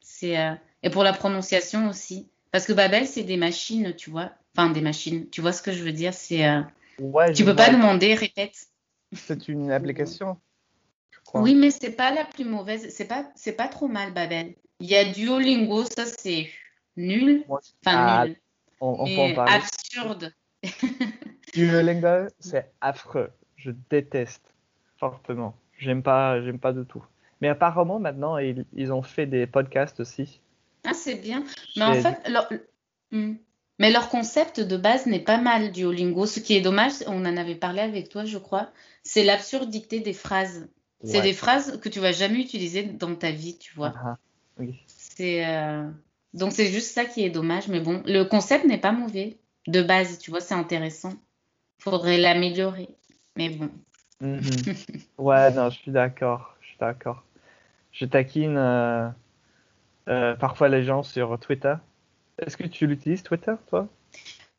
C'est 0.00 0.38
euh, 0.38 0.54
et 0.82 0.90
pour 0.90 1.04
la 1.04 1.12
prononciation 1.12 1.88
aussi. 1.88 2.28
Parce 2.52 2.66
que 2.66 2.72
Babel, 2.72 3.06
c'est 3.06 3.22
des 3.22 3.36
machines, 3.36 3.94
tu 3.96 4.10
vois. 4.10 4.32
Enfin, 4.56 4.70
des 4.70 4.80
machines. 4.80 5.28
Tu 5.30 5.40
vois 5.40 5.52
ce 5.52 5.62
que 5.62 5.72
je 5.72 5.82
veux 5.82 5.92
dire? 5.92 6.12
C'est 6.12 6.46
euh, 6.46 6.62
Ouais, 7.00 7.32
tu 7.32 7.44
peux 7.44 7.56
pas 7.56 7.70
demander, 7.70 8.14
répète. 8.14 8.66
C'est 9.12 9.48
une 9.48 9.72
application, 9.72 10.38
je 11.10 11.18
crois. 11.24 11.40
Oui, 11.40 11.54
mais 11.54 11.70
c'est 11.70 11.92
pas 11.92 12.12
la 12.12 12.24
plus 12.24 12.44
mauvaise. 12.44 12.88
C'est 12.90 13.06
pas 13.06 13.30
c'est 13.34 13.52
pas 13.52 13.68
trop 13.68 13.88
mal, 13.88 14.12
Babel. 14.12 14.54
Il 14.80 14.88
y 14.88 14.96
a 14.96 15.04
Duolingo, 15.04 15.84
ça 15.84 16.04
c'est 16.04 16.50
nul. 16.96 17.44
Enfin 17.48 17.62
ah, 17.84 18.26
nul. 18.26 18.36
on, 18.80 19.04
Mais 19.04 19.34
absurde. 19.38 20.32
Duolingo, 21.54 22.28
c'est 22.38 22.70
affreux. 22.80 23.30
Je 23.56 23.72
déteste 23.88 24.49
fortement. 25.00 25.56
J'aime 25.78 26.02
pas, 26.02 26.40
j'aime 26.42 26.60
pas 26.60 26.72
du 26.72 26.84
tout. 26.84 27.02
Mais 27.40 27.48
apparemment, 27.48 27.98
maintenant, 27.98 28.38
ils, 28.38 28.66
ils 28.74 28.92
ont 28.92 29.02
fait 29.02 29.26
des 29.26 29.46
podcasts 29.46 29.98
aussi. 30.00 30.40
Ah, 30.84 30.94
c'est 30.94 31.16
bien. 31.16 31.44
Mais 31.76 31.84
en 31.84 31.94
fait, 31.94 32.28
leur... 32.28 32.48
Hmm. 33.10 33.34
Mais 33.78 33.90
leur 33.90 34.10
concept 34.10 34.60
de 34.60 34.76
base 34.76 35.06
n'est 35.06 35.24
pas 35.24 35.38
mal, 35.38 35.72
Duolingo. 35.72 36.26
Ce 36.26 36.38
qui 36.38 36.54
est 36.54 36.60
dommage, 36.60 36.92
on 37.06 37.24
en 37.24 37.36
avait 37.38 37.54
parlé 37.54 37.80
avec 37.80 38.10
toi, 38.10 38.26
je 38.26 38.36
crois, 38.36 38.68
c'est 39.02 39.24
l'absurdité 39.24 40.00
des 40.00 40.12
phrases. 40.12 40.68
C'est 41.02 41.22
des 41.22 41.32
phrases 41.32 41.80
que 41.80 41.88
tu 41.88 41.98
vas 41.98 42.12
jamais 42.12 42.40
utiliser 42.40 42.82
dans 42.82 43.14
ta 43.14 43.30
vie, 43.30 43.56
tu 43.56 43.74
vois. 43.74 43.94
Ah, 43.96 44.02
ah. 44.04 44.18
Oui. 44.58 44.78
C'est 44.86 45.46
euh, 45.46 45.88
donc 46.34 46.52
c'est 46.52 46.66
juste 46.66 46.92
ça 46.92 47.06
qui 47.06 47.24
est 47.24 47.30
dommage, 47.30 47.68
mais 47.68 47.80
bon, 47.80 48.02
le 48.04 48.24
concept 48.24 48.66
n'est 48.66 48.78
pas 48.78 48.92
mauvais 48.92 49.38
de 49.66 49.82
base, 49.82 50.18
tu 50.18 50.30
vois, 50.30 50.40
c'est 50.40 50.54
intéressant. 50.54 51.14
Faudrait 51.78 52.18
l'améliorer, 52.18 52.90
mais 53.36 53.48
bon. 53.48 53.70
Mhm. 54.20 54.74
Ouais, 55.18 55.50
non, 55.52 55.70
je 55.70 55.78
suis 55.78 55.92
d'accord. 55.92 56.56
Je 56.60 56.68
suis 56.68 56.78
d'accord. 56.78 57.22
Je 57.92 58.04
taquine 58.06 58.56
euh, 58.56 59.08
euh, 60.08 60.34
parfois 60.36 60.68
les 60.68 60.84
gens 60.84 61.02
sur 61.02 61.38
Twitter. 61.38 61.74
Est-ce 62.38 62.56
que 62.56 62.66
tu 62.66 62.86
l'utilises, 62.86 63.22
Twitter, 63.22 63.54
toi? 63.68 63.88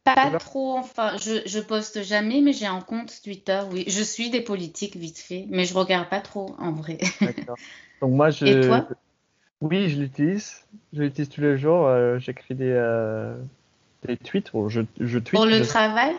Pas 0.03 0.31
trop, 0.39 0.77
enfin, 0.77 1.15
je, 1.17 1.41
je 1.45 1.59
poste 1.59 2.01
jamais, 2.01 2.41
mais 2.41 2.53
j'ai 2.53 2.65
un 2.65 2.81
compte 2.81 3.21
Twitter, 3.23 3.61
oui. 3.71 3.83
Je 3.87 4.01
suis 4.01 4.29
des 4.31 4.41
politiques 4.41 4.95
vite 4.95 5.19
fait, 5.19 5.45
mais 5.49 5.65
je 5.65 5.73
regarde 5.75 6.09
pas 6.09 6.21
trop 6.21 6.55
en 6.57 6.71
vrai. 6.71 6.97
D'accord. 7.21 7.57
Donc 8.01 8.11
moi, 8.13 8.29
Et 8.45 8.51
je, 8.51 8.67
toi? 8.67 8.87
oui, 9.61 9.89
je 9.89 9.99
l'utilise. 9.99 10.65
Je 10.93 11.03
l'utilise 11.03 11.29
tous 11.29 11.41
les 11.41 11.57
jours. 11.57 11.87
euh, 11.87 12.17
j'écris 12.19 12.55
des, 12.55 12.71
euh, 12.71 13.35
des 14.07 14.17
tweets. 14.17 14.51
Ou 14.53 14.69
je, 14.69 14.81
je 14.99 15.19
tweete. 15.19 15.41
Pour 15.41 15.45
le 15.45 15.59
je- 15.59 15.63
travail? 15.63 16.15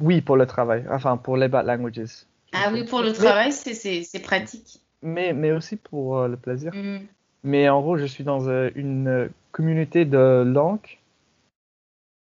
Oui, 0.00 0.20
pour 0.20 0.36
le 0.36 0.46
travail. 0.46 0.84
Enfin, 0.90 1.16
pour 1.16 1.36
les 1.36 1.48
bad 1.48 1.66
languages. 1.66 2.26
Ah 2.52 2.70
oui, 2.72 2.84
pour 2.84 3.02
le 3.02 3.12
travail, 3.12 3.52
c'est 3.52 4.22
pratique. 4.22 4.80
Mais, 5.02 5.32
mais 5.32 5.52
aussi 5.52 5.76
pour 5.76 6.18
euh, 6.18 6.28
le 6.28 6.36
plaisir. 6.36 6.72
Hmm. 6.74 7.00
Mais 7.42 7.68
en 7.68 7.80
gros, 7.80 7.96
je 7.96 8.04
suis 8.04 8.24
dans 8.24 8.48
euh, 8.48 8.70
une 8.74 9.30
communauté 9.52 10.04
de 10.04 10.44
langues. 10.46 10.98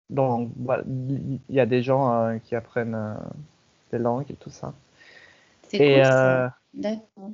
Donc, 0.09 0.51
il 0.87 1.39
y 1.49 1.59
a 1.59 1.65
des 1.65 1.81
gens 1.81 2.13
euh, 2.13 2.37
qui 2.37 2.55
apprennent 2.55 2.95
euh, 2.95 3.15
des 3.91 3.97
langues 3.97 4.29
et 4.29 4.35
tout 4.35 4.49
ça. 4.49 4.73
C'est 5.67 5.77
cool 5.77 6.03
euh. 6.05 6.49
D'accord. 6.73 7.31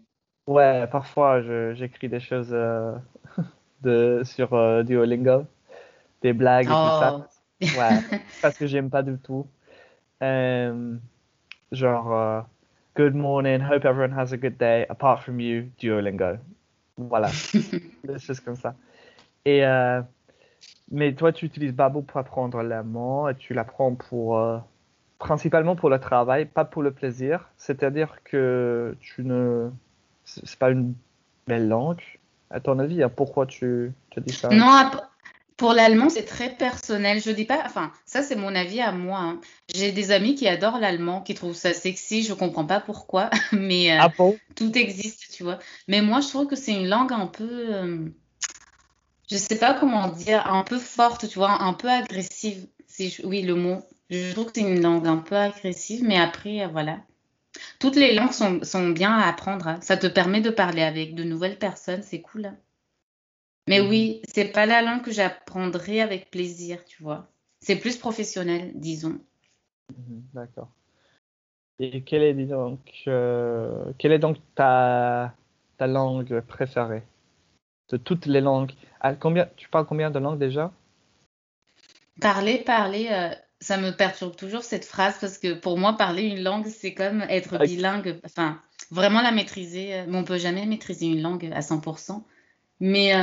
Ouais, 0.48 0.88
parfois 0.88 1.42
j'écris 1.74 2.10
des 2.10 2.20
choses 2.20 2.50
de, 3.82 4.22
sur 4.24 4.84
Duolingo, 4.84 5.46
des 6.22 6.34
blagues 6.34 6.66
et 6.66 6.70
tout 6.70 6.74
ça. 6.74 7.20
Oh. 7.20 7.24
Ouais, 7.62 8.20
parce 8.42 8.58
que 8.58 8.66
j'aime 8.66 8.90
pas 8.90 9.04
du 9.04 9.18
tout. 9.18 9.46
Genre, 10.22 10.96
good 13.00 13.16
morning, 13.16 13.62
hope 13.62 13.86
everyone 13.86 14.12
has 14.12 14.34
a 14.34 14.38
good 14.38 14.58
day, 14.58 14.86
apart 14.90 15.24
from 15.24 15.40
you, 15.40 15.72
Duolingo. 15.80 16.38
Voilà, 16.98 17.32
des 18.04 18.20
choses 18.20 18.42
comme 18.42 18.58
ça. 18.58 18.76
Et, 19.46 19.62
mais 20.92 21.14
toi, 21.14 21.32
tu 21.32 21.46
utilises 21.46 21.72
Babo 21.72 22.02
pour 22.02 22.18
apprendre 22.18 22.62
l'allemand 22.62 23.30
et 23.30 23.36
tu 23.36 23.54
l'apprends 23.54 23.96
pour 23.96 24.38
principalement 25.18 25.78
pour 25.78 25.90
le 25.90 25.98
travail, 25.98 26.44
pas 26.44 26.66
pour 26.66 26.84
le 26.84 26.92
plaisir. 26.92 27.50
C'est-à-dire 27.56 28.18
que 28.26 28.98
tu 29.00 29.24
ne 29.24 29.70
c'est 30.26 30.60
pas 30.60 30.70
une 30.70 30.94
belle 31.48 31.70
langue. 31.70 32.04
À 32.50 32.60
ton 32.60 32.80
avis, 32.80 33.02
hein, 33.02 33.10
pourquoi 33.10 33.46
tu 33.46 33.94
te 34.12 34.20
dis 34.20 34.34
ça? 34.34 34.50
Non, 34.50 34.92
pour 35.60 35.74
l'allemand, 35.74 36.10
c'est 36.10 36.24
très 36.24 36.50
personnel. 36.50 37.22
Je 37.22 37.32
dis 37.32 37.44
pas, 37.44 37.62
enfin, 37.66 37.92
ça 38.06 38.24
c'est 38.24 38.38
mon 38.38 38.56
avis 38.56 38.80
à 38.80 38.94
moi. 38.94 39.20
Hein. 39.20 39.42
J'ai 39.76 39.92
des 39.92 40.12
amis 40.12 40.34
qui 40.34 40.48
adorent 40.48 40.80
l'allemand, 40.80 41.22
qui 41.22 41.36
trouvent 41.36 41.56
ça 41.56 41.74
sexy. 41.74 42.24
Je 42.24 42.34
comprends 42.34 42.66
pas 42.66 42.80
pourquoi, 42.80 43.30
mais 43.52 43.92
euh, 43.92 44.00
ah 44.00 44.14
tout 44.56 44.76
existe, 44.78 45.32
tu 45.34 45.44
vois. 45.44 45.60
Mais 45.90 46.02
moi, 46.02 46.22
je 46.22 46.30
trouve 46.30 46.48
que 46.48 46.56
c'est 46.56 46.72
une 46.72 46.88
langue 46.88 47.12
un 47.12 47.28
peu, 47.28 47.76
euh, 47.76 48.08
je 49.30 49.36
sais 49.36 49.60
pas 49.60 49.74
comment 49.74 50.08
dire, 50.08 50.48
un 50.48 50.64
peu 50.64 50.80
forte, 50.80 51.28
tu 51.28 51.38
vois, 51.38 51.62
un 51.62 51.74
peu 51.74 51.90
agressive. 51.90 52.66
Oui, 53.26 53.42
le 53.42 53.56
mot. 53.56 53.82
Je 54.10 54.32
trouve 54.32 54.46
que 54.46 54.54
c'est 54.56 54.62
une 54.62 54.82
langue 54.82 55.08
un 55.08 55.18
peu 55.18 55.36
agressive, 55.36 56.04
mais 56.04 56.18
après, 56.18 56.64
euh, 56.64 56.68
voilà. 56.70 57.00
Toutes 57.80 57.98
les 57.98 58.14
langues 58.14 58.32
sont, 58.32 58.90
bien 58.90 59.12
à 59.12 59.28
apprendre. 59.28 59.68
Hein. 59.68 59.80
Ça 59.82 59.98
te 59.98 60.08
permet 60.08 60.40
de 60.40 60.50
parler 60.50 60.84
avec 60.84 61.16
de 61.16 61.26
nouvelles 61.26 61.58
personnes, 61.58 62.02
c'est 62.02 62.22
cool. 62.22 62.46
Hein. 62.46 62.58
Mais 63.70 63.82
oui, 63.82 64.24
c'est 64.28 64.52
pas 64.52 64.66
la 64.66 64.82
langue 64.82 65.04
que 65.04 65.12
j'apprendrai 65.12 66.02
avec 66.02 66.32
plaisir, 66.32 66.84
tu 66.86 67.04
vois. 67.04 67.30
C'est 67.62 67.76
plus 67.76 67.98
professionnel, 67.98 68.72
disons. 68.74 69.20
Mhm, 69.96 70.24
d'accord. 70.34 70.70
Et 71.78 72.02
quelle 72.02 72.24
est, 72.24 72.34
donc, 72.34 72.80
euh, 73.08 73.86
quelle 74.00 74.12
est 74.12 74.18
donc 74.18 74.38
ta, 74.56 75.36
ta 75.78 75.86
langue 75.86 76.42
préférée? 76.42 77.04
De 77.92 77.98
toutes 77.98 78.26
les 78.26 78.42
langues 78.42 78.72
combien, 79.20 79.48
Tu 79.56 79.70
parles 79.70 79.86
combien 79.86 80.10
de 80.10 80.18
langues 80.18 80.40
déjà? 80.40 80.72
Parler, 82.20 82.58
parler, 82.58 83.10
euh, 83.12 83.30
ça 83.62 83.78
me 83.78 83.92
perturbe 83.92 84.36
toujours 84.36 84.64
cette 84.64 84.86
phrase 84.86 85.20
parce 85.22 85.38
que 85.38 85.54
pour 85.54 85.78
moi, 85.78 85.94
parler 85.94 86.24
une 86.24 86.42
langue, 86.42 86.66
c'est 86.66 86.96
comme 86.96 87.22
être 87.30 87.60
bilingue. 87.60 88.20
Enfin, 88.26 88.60
vraiment 88.90 89.22
la 89.22 89.32
maîtriser. 89.32 89.94
Euh, 89.94 90.06
mais 90.08 90.18
on 90.18 90.24
peut 90.24 90.40
jamais 90.40 90.66
maîtriser 90.66 91.06
une 91.06 91.22
langue 91.22 91.52
à 91.54 91.62
100%. 91.62 92.26
Mais 92.80 93.14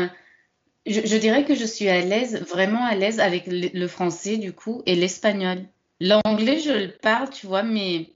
euh, 0.88 1.02
je, 1.04 1.16
dirais 1.16 1.44
que 1.44 1.54
je 1.54 1.64
suis 1.64 1.88
à 1.88 2.00
l'aise, 2.00 2.42
vraiment 2.48 2.84
à 2.84 2.94
l'aise 2.94 3.20
avec 3.20 3.44
le, 3.46 3.86
français 3.88 4.36
du 4.36 4.52
coup 4.52 4.82
et 4.86 4.94
l'espagnol. 4.94 5.58
L'anglais, 6.00 6.58
je 6.60 6.72
le 6.72 6.92
parle, 6.92 7.30
tu 7.30 7.46
vois, 7.46 7.62
mais 7.62 8.10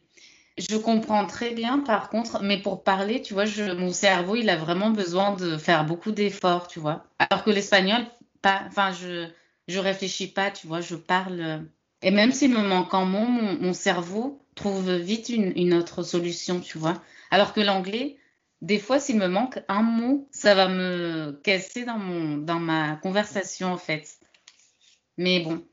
je 0.58 0.76
comprends 0.76 1.26
très 1.26 1.50
bien 1.50 1.78
par 1.78 2.10
contre. 2.10 2.42
Mais 2.42 2.58
pour 2.58 2.82
parler, 2.82 3.22
tu 3.22 3.34
vois, 3.34 3.46
je, 3.46 3.72
mon 3.72 3.92
cerveau, 3.92 4.36
il 4.36 4.50
a 4.50 4.56
vraiment 4.56 4.90
besoin 4.90 5.34
de 5.34 5.56
faire 5.56 5.84
beaucoup 5.84 6.12
d'efforts, 6.12 6.68
tu 6.68 6.80
vois. 6.80 7.04
Alors 7.18 7.44
que 7.44 7.50
l'espagnol, 7.50 8.02
pas. 8.42 8.62
Enfin, 8.66 8.92
je 8.92 9.26
je 9.68 9.78
réfléchis 9.78 10.26
pas, 10.26 10.50
tu 10.50 10.66
vois, 10.66 10.80
je 10.80 10.96
parle 10.96 11.64
et 12.02 12.10
même 12.10 12.32
s'il 12.32 12.50
me 12.50 12.62
manque 12.62 12.94
un 12.94 13.04
mot, 13.04 13.26
mon, 13.26 13.72
cerveau 13.72 14.40
trouve 14.54 14.90
vite 14.96 15.28
une, 15.28 15.74
autre 15.74 16.02
solution, 16.02 16.60
tu 16.60 16.78
vois. 16.78 17.02
Alors 17.30 17.52
que 17.52 17.60
l'anglais, 17.60 18.16
des 18.62 18.78
fois, 18.78 19.00
s'il 19.00 19.16
me 19.16 19.26
manque 19.26 19.58
un 19.68 19.82
mot, 19.82 20.28
ça 20.32 20.54
va 20.54 20.68
me 20.68 21.32
casser 21.42 21.84
dans, 21.84 21.98
mon, 21.98 22.36
dans 22.36 22.60
ma 22.60 22.96
conversation, 22.96 23.72
en 23.72 23.78
fait. 23.78 24.18
Mais 25.16 25.40
bon. 25.40 25.64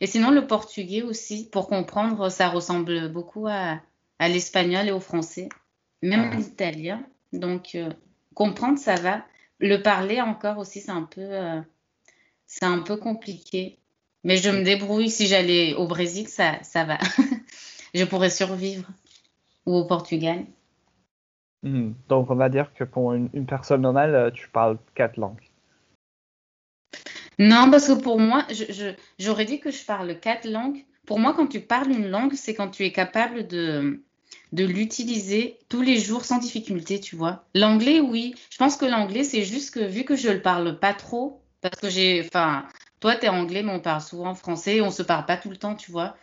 Et 0.00 0.06
sinon, 0.06 0.30
le 0.30 0.46
portugais 0.46 1.02
aussi, 1.02 1.48
pour 1.50 1.68
comprendre, 1.68 2.28
ça 2.28 2.48
ressemble 2.48 3.10
beaucoup 3.12 3.46
à, 3.46 3.80
l'espagnol 4.20 4.88
et 4.88 4.92
au 4.92 5.00
français, 5.00 5.48
même 6.02 6.30
ah. 6.32 6.36
l'italien. 6.36 7.04
Donc, 7.32 7.74
euh, 7.74 7.90
comprendre, 8.34 8.78
ça 8.78 8.96
va. 8.96 9.24
Le 9.58 9.80
parler 9.82 10.20
encore 10.20 10.58
aussi, 10.58 10.80
c'est 10.80 10.90
un 10.90 11.02
peu, 11.02 11.22
euh, 11.22 11.60
c'est 12.46 12.64
un 12.64 12.80
peu 12.80 12.96
compliqué. 12.96 13.78
Mais 14.24 14.36
je 14.36 14.50
me 14.50 14.62
débrouille. 14.62 15.10
Si 15.10 15.28
j'allais 15.28 15.74
au 15.74 15.86
Brésil, 15.86 16.28
ça, 16.28 16.62
ça 16.62 16.84
va. 16.84 16.98
je 17.94 18.04
pourrais 18.04 18.30
survivre. 18.30 18.88
Ou 19.64 19.76
au 19.76 19.84
Portugal. 19.84 20.44
Hmm. 21.66 21.94
Donc, 22.08 22.30
on 22.30 22.36
va 22.36 22.48
dire 22.48 22.72
que 22.74 22.84
pour 22.84 23.12
une, 23.12 23.28
personne 23.44 23.80
normale, 23.80 24.14
euh, 24.14 24.30
tu 24.30 24.48
parles 24.48 24.78
quatre 24.94 25.16
langues. 25.16 25.50
Non, 27.40 27.68
parce 27.72 27.88
que 27.88 28.00
pour 28.00 28.20
moi, 28.20 28.46
j'aurais 29.18 29.46
dit 29.46 29.58
que 29.58 29.72
je 29.72 29.84
parle 29.84 30.20
quatre 30.20 30.48
langues. 30.48 30.84
Pour 31.06 31.18
moi, 31.18 31.34
quand 31.34 31.48
tu 31.48 31.60
parles 31.60 31.90
une 31.90 32.08
langue, 32.08 32.34
c'est 32.34 32.54
quand 32.54 32.68
tu 32.68 32.84
es 32.84 32.92
capable 32.92 33.48
de, 33.48 34.00
de 34.52 34.64
l'utiliser 34.64 35.58
tous 35.68 35.82
les 35.82 35.98
jours 35.98 36.24
sans 36.24 36.38
difficulté, 36.38 37.00
tu 37.00 37.16
vois. 37.16 37.44
L'anglais, 37.52 37.98
oui. 37.98 38.36
Je 38.50 38.58
pense 38.58 38.76
que 38.76 38.86
l'anglais, 38.86 39.24
c'est 39.24 39.42
juste 39.42 39.74
que 39.74 39.80
vu 39.80 40.04
que 40.04 40.14
je 40.14 40.28
le 40.28 40.42
parle 40.42 40.78
pas 40.78 40.94
trop, 40.94 41.42
parce 41.62 41.80
que 41.80 41.90
j'ai, 41.90 42.24
enfin, 42.24 42.64
toi, 43.00 43.16
tu 43.16 43.26
es 43.26 43.28
anglais, 43.28 43.64
mais 43.64 43.72
on 43.72 43.80
parle 43.80 44.02
souvent 44.02 44.36
français. 44.36 44.80
On 44.82 44.92
se 44.92 45.02
parle 45.02 45.26
pas 45.26 45.36
tout 45.36 45.50
le 45.50 45.56
temps, 45.56 45.74
tu 45.74 45.90
vois. 45.90 46.16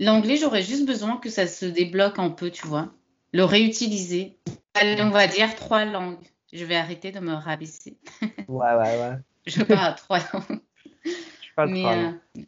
L'anglais, 0.00 0.36
j'aurais 0.36 0.62
juste 0.62 0.84
besoin 0.84 1.16
que 1.18 1.30
ça 1.30 1.46
se 1.46 1.64
débloque 1.64 2.18
un 2.18 2.30
peu, 2.30 2.50
tu 2.50 2.66
vois. 2.66 2.92
Le 3.32 3.44
réutiliser. 3.44 4.38
Allez, 4.74 5.00
on 5.02 5.10
va 5.10 5.26
dire 5.26 5.54
trois 5.54 5.84
langues. 5.84 6.18
Je 6.52 6.64
vais 6.64 6.76
arrêter 6.76 7.12
de 7.12 7.20
me 7.20 7.34
rabaisser. 7.34 7.96
Ouais, 8.48 8.74
ouais, 8.74 9.00
ouais. 9.00 9.16
je 9.46 9.62
parle 9.62 9.94
trois 9.94 10.18
langues. 10.18 10.60
Je 11.04 11.54
parle 11.54 11.74
trois 11.74 11.96
langues. 11.96 12.14
Euh, 12.36 12.42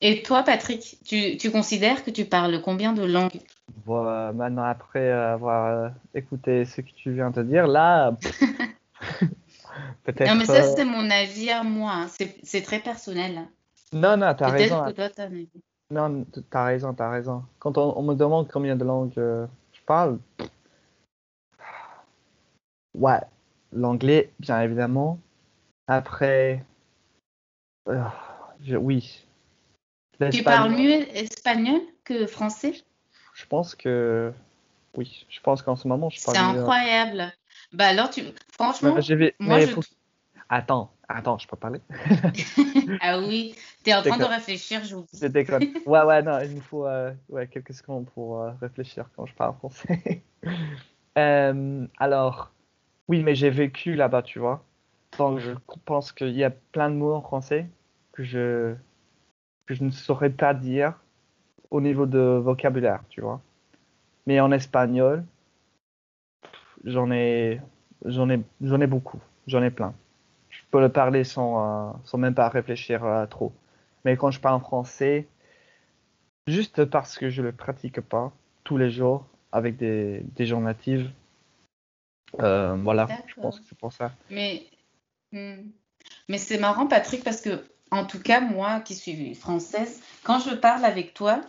et 0.00 0.22
toi, 0.22 0.42
Patrick, 0.42 0.98
tu, 1.04 1.36
tu, 1.36 1.50
considères 1.50 2.04
que 2.04 2.10
tu 2.10 2.24
parles 2.24 2.60
combien 2.62 2.92
de 2.92 3.04
langues? 3.04 3.40
Bon, 3.84 4.02
Maintenant, 4.32 4.64
après 4.64 5.10
avoir 5.10 5.66
euh, 5.66 5.88
écouté 6.14 6.64
ce 6.64 6.80
que 6.80 6.90
tu 6.94 7.12
viens 7.12 7.30
de 7.30 7.42
dire, 7.42 7.66
là, 7.66 8.16
Non, 10.20 10.34
mais 10.36 10.46
ça, 10.46 10.62
c'est 10.62 10.84
mon 10.84 11.10
avis 11.10 11.50
à 11.50 11.62
moi. 11.62 11.92
Hein. 11.92 12.06
C'est 12.42 12.62
très 12.62 12.78
personnel. 12.78 13.38
Hein. 13.38 13.48
Non, 13.92 14.16
non, 14.16 14.34
t'as 14.34 14.48
raison. 14.48 14.84
Que 14.84 14.92
toi, 14.92 15.08
as 15.18 15.28
non, 15.90 16.26
t'as 16.50 16.64
raison, 16.64 16.94
t'as 16.94 17.10
raison. 17.10 17.44
Quand 17.60 17.78
on, 17.78 18.02
me 18.02 18.14
demande 18.14 18.48
combien 18.50 18.74
de 18.74 18.84
langues 18.84 19.12
euh, 19.18 19.46
parle, 19.86 20.18
ouais, 22.94 23.20
l'anglais, 23.72 24.30
bien 24.38 24.60
évidemment. 24.60 25.18
Après, 25.86 26.64
euh, 27.88 28.04
oui. 28.68 29.24
Tu 30.32 30.42
parles 30.42 30.72
mieux 30.72 31.16
espagnol 31.16 31.80
que 32.04 32.26
français? 32.26 32.74
Je 33.34 33.46
pense 33.46 33.74
que 33.74 34.32
oui. 34.96 35.26
Je 35.28 35.40
pense 35.40 35.62
qu'en 35.62 35.76
ce 35.76 35.86
moment, 35.86 36.10
je 36.10 36.22
parle. 36.24 36.36
C'est 36.36 36.42
incroyable. 36.42 37.32
Bah 37.72 37.88
alors, 37.88 38.10
tu... 38.10 38.22
franchement, 38.52 38.96
moi, 39.38 39.60
je... 39.60 39.80
Attends, 40.48 40.90
attends, 41.08 41.38
je 41.38 41.46
peux 41.46 41.56
parler? 41.56 41.80
Ah 43.00 43.18
oui, 43.18 43.54
tu 43.84 43.90
es 43.90 43.94
en 43.94 44.02
train 44.02 44.18
de 44.18 44.24
réfléchir, 44.24 44.84
je 44.84 44.96
vous 44.96 45.06
Je 45.12 45.26
déconne. 45.26 45.64
Ouais, 45.86 46.02
ouais, 46.02 46.22
non, 46.22 46.40
il 46.40 46.50
me 46.50 46.60
faut 46.60 46.86
euh, 46.86 47.12
ouais, 47.28 47.46
quelques 47.46 47.74
secondes 47.74 48.06
pour 48.14 48.40
euh, 48.40 48.52
réfléchir 48.60 49.08
quand 49.16 49.26
je 49.26 49.34
parle 49.34 49.54
français. 49.56 50.22
euh, 51.18 51.86
alors, 51.98 52.52
oui, 53.08 53.22
mais 53.22 53.34
j'ai 53.34 53.50
vécu 53.50 53.94
là-bas, 53.94 54.22
tu 54.22 54.38
vois. 54.38 54.64
Donc, 55.18 55.38
je 55.38 55.52
pense 55.84 56.12
qu'il 56.12 56.36
y 56.36 56.44
a 56.44 56.50
plein 56.50 56.90
de 56.90 56.96
mots 56.96 57.14
en 57.14 57.22
français 57.22 57.66
que 58.12 58.22
je, 58.22 58.74
que 59.66 59.74
je 59.74 59.84
ne 59.84 59.90
saurais 59.90 60.30
pas 60.30 60.54
dire 60.54 60.94
au 61.70 61.80
niveau 61.80 62.06
de 62.06 62.18
vocabulaire, 62.18 63.02
tu 63.08 63.20
vois. 63.20 63.40
Mais 64.26 64.40
en 64.40 64.52
espagnol, 64.52 65.24
j'en 66.84 67.10
ai, 67.10 67.60
j'en 68.04 68.28
ai, 68.30 68.40
j'en 68.60 68.80
ai 68.80 68.86
beaucoup, 68.86 69.20
j'en 69.46 69.62
ai 69.62 69.70
plein. 69.70 69.94
Je 70.66 70.70
peux 70.70 70.80
le 70.80 70.90
parler 70.90 71.24
sans, 71.24 71.90
euh, 71.90 71.92
sans 72.04 72.18
même 72.18 72.34
pas 72.34 72.48
réfléchir 72.48 73.04
euh, 73.04 73.26
trop. 73.26 73.52
Mais 74.04 74.16
quand 74.16 74.30
je 74.30 74.40
parle 74.40 74.56
en 74.56 74.60
français, 74.60 75.28
juste 76.46 76.84
parce 76.84 77.16
que 77.16 77.30
je 77.30 77.42
le 77.42 77.52
pratique 77.52 78.00
pas 78.00 78.32
tous 78.64 78.76
les 78.76 78.90
jours 78.90 79.26
avec 79.52 79.76
des, 79.76 80.22
des 80.34 80.46
gens 80.46 80.60
natifs, 80.60 81.06
euh, 82.40 82.76
voilà, 82.82 83.06
je 83.26 83.40
pense 83.40 83.60
que 83.60 83.66
c'est 83.68 83.78
pour 83.78 83.92
ça. 83.92 84.12
Mais, 84.30 84.66
hmm. 85.32 85.62
mais 86.28 86.38
c'est 86.38 86.58
marrant, 86.58 86.86
Patrick, 86.86 87.22
parce 87.22 87.40
que 87.40 87.64
en 87.90 88.04
tout 88.04 88.20
cas, 88.20 88.40
moi 88.40 88.80
qui 88.80 88.94
suis 88.94 89.34
française, 89.34 90.02
quand 90.24 90.40
je 90.40 90.54
parle 90.54 90.84
avec 90.84 91.14
toi, 91.14 91.40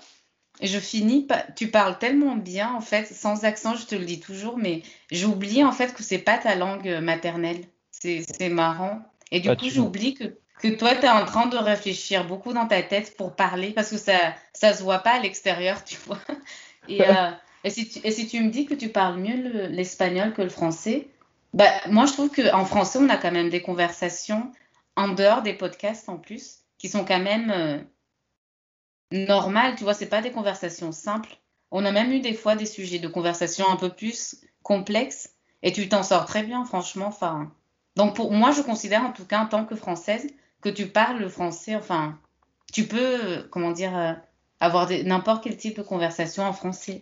je 0.62 0.80
finis, 0.80 1.28
tu 1.56 1.70
parles 1.70 1.98
tellement 1.98 2.36
bien, 2.36 2.74
en 2.74 2.82
fait, 2.82 3.06
sans 3.06 3.44
accent, 3.44 3.76
je 3.76 3.86
te 3.86 3.96
le 3.96 4.06
dis 4.06 4.20
toujours, 4.20 4.58
mais 4.58 4.84
j'oublie 5.12 5.64
en 5.64 5.72
fait 5.72 5.94
que 5.94 6.04
c'est 6.04 6.20
pas 6.20 6.38
ta 6.38 6.56
langue 6.56 7.00
maternelle. 7.02 7.66
C'est 8.02 8.50
marrant. 8.50 9.02
Et 9.32 9.40
du 9.40 9.56
coup, 9.56 9.70
j'oublie 9.70 10.14
que, 10.14 10.38
que 10.60 10.68
toi, 10.70 10.96
tu 10.96 11.06
es 11.06 11.10
en 11.10 11.26
train 11.26 11.48
de 11.48 11.58
réfléchir 11.58 12.26
beaucoup 12.26 12.54
dans 12.54 12.68
ta 12.68 12.82
tête 12.84 13.16
pour 13.18 13.36
parler, 13.36 13.72
parce 13.72 13.90
que 13.90 13.98
ça 13.98 14.36
ça 14.54 14.74
se 14.74 14.84
voit 14.84 15.00
pas 15.00 15.12
à 15.12 15.20
l'extérieur, 15.20 15.84
tu 15.86 15.98
vois. 16.06 16.20
Et, 16.88 17.02
euh, 17.04 17.32
et, 17.64 17.70
si 17.70 17.90
tu, 17.90 18.00
et 18.04 18.12
si 18.12 18.28
tu 18.28 18.42
me 18.42 18.50
dis 18.50 18.66
que 18.66 18.74
tu 18.74 18.90
parles 18.90 19.18
mieux 19.20 19.68
l'espagnol 19.68 20.34
que 20.34 20.42
le 20.42 20.50
français, 20.50 21.10
Bah, 21.54 21.72
moi, 21.90 22.06
je 22.06 22.14
trouve 22.14 22.30
qu'en 22.32 22.66
français, 22.66 23.00
on 23.02 23.10
a 23.10 23.18
quand 23.18 23.32
même 23.32 23.50
des 23.50 23.62
conversations 23.62 24.52
en 24.96 25.10
dehors 25.10 25.42
des 25.42 25.54
podcasts 25.54 26.10
en 26.10 26.18
plus, 26.18 26.60
qui 26.78 26.90
sont 26.90 27.06
quand 27.06 27.20
même 27.20 27.52
euh, 27.52 27.80
normales. 29.12 29.76
Tu 29.76 29.84
vois, 29.84 29.94
c'est 29.94 30.10
pas 30.10 30.22
des 30.22 30.32
conversations 30.32 30.92
simples. 30.92 31.38
On 31.72 31.86
a 31.86 31.92
même 31.92 32.12
eu 32.12 32.20
des 32.20 32.34
fois 32.34 32.56
des 32.56 32.66
sujets 32.66 33.00
de 33.00 33.08
conversation 33.08 33.68
un 33.70 33.76
peu 33.76 33.90
plus 33.90 34.38
complexes 34.64 35.36
et 35.64 35.72
tu 35.72 35.90
t'en 35.90 36.04
sors 36.04 36.26
très 36.26 36.44
bien, 36.44 36.66
franchement. 36.66 37.08
Enfin, 37.08 37.52
donc 37.98 38.16
pour 38.16 38.32
moi, 38.32 38.52
je 38.52 38.62
considère 38.62 39.04
en 39.04 39.12
tout 39.12 39.26
cas 39.26 39.42
en 39.42 39.48
tant 39.48 39.66
que 39.66 39.76
française 39.76 40.28
que 40.62 40.70
tu 40.70 40.88
parles 40.88 41.18
le 41.18 41.30
français. 41.30 41.76
Enfin, 41.76 42.18
tu 42.72 42.86
peux, 42.86 42.98
euh, 43.26 43.44
comment 43.50 43.72
dire, 43.72 43.98
euh, 43.98 44.14
avoir 44.60 44.88
n'importe 45.04 45.44
quel 45.44 45.58
type 45.58 45.78
de 45.78 45.82
conversation 45.82 46.44
en 46.44 46.54
français. 46.54 47.02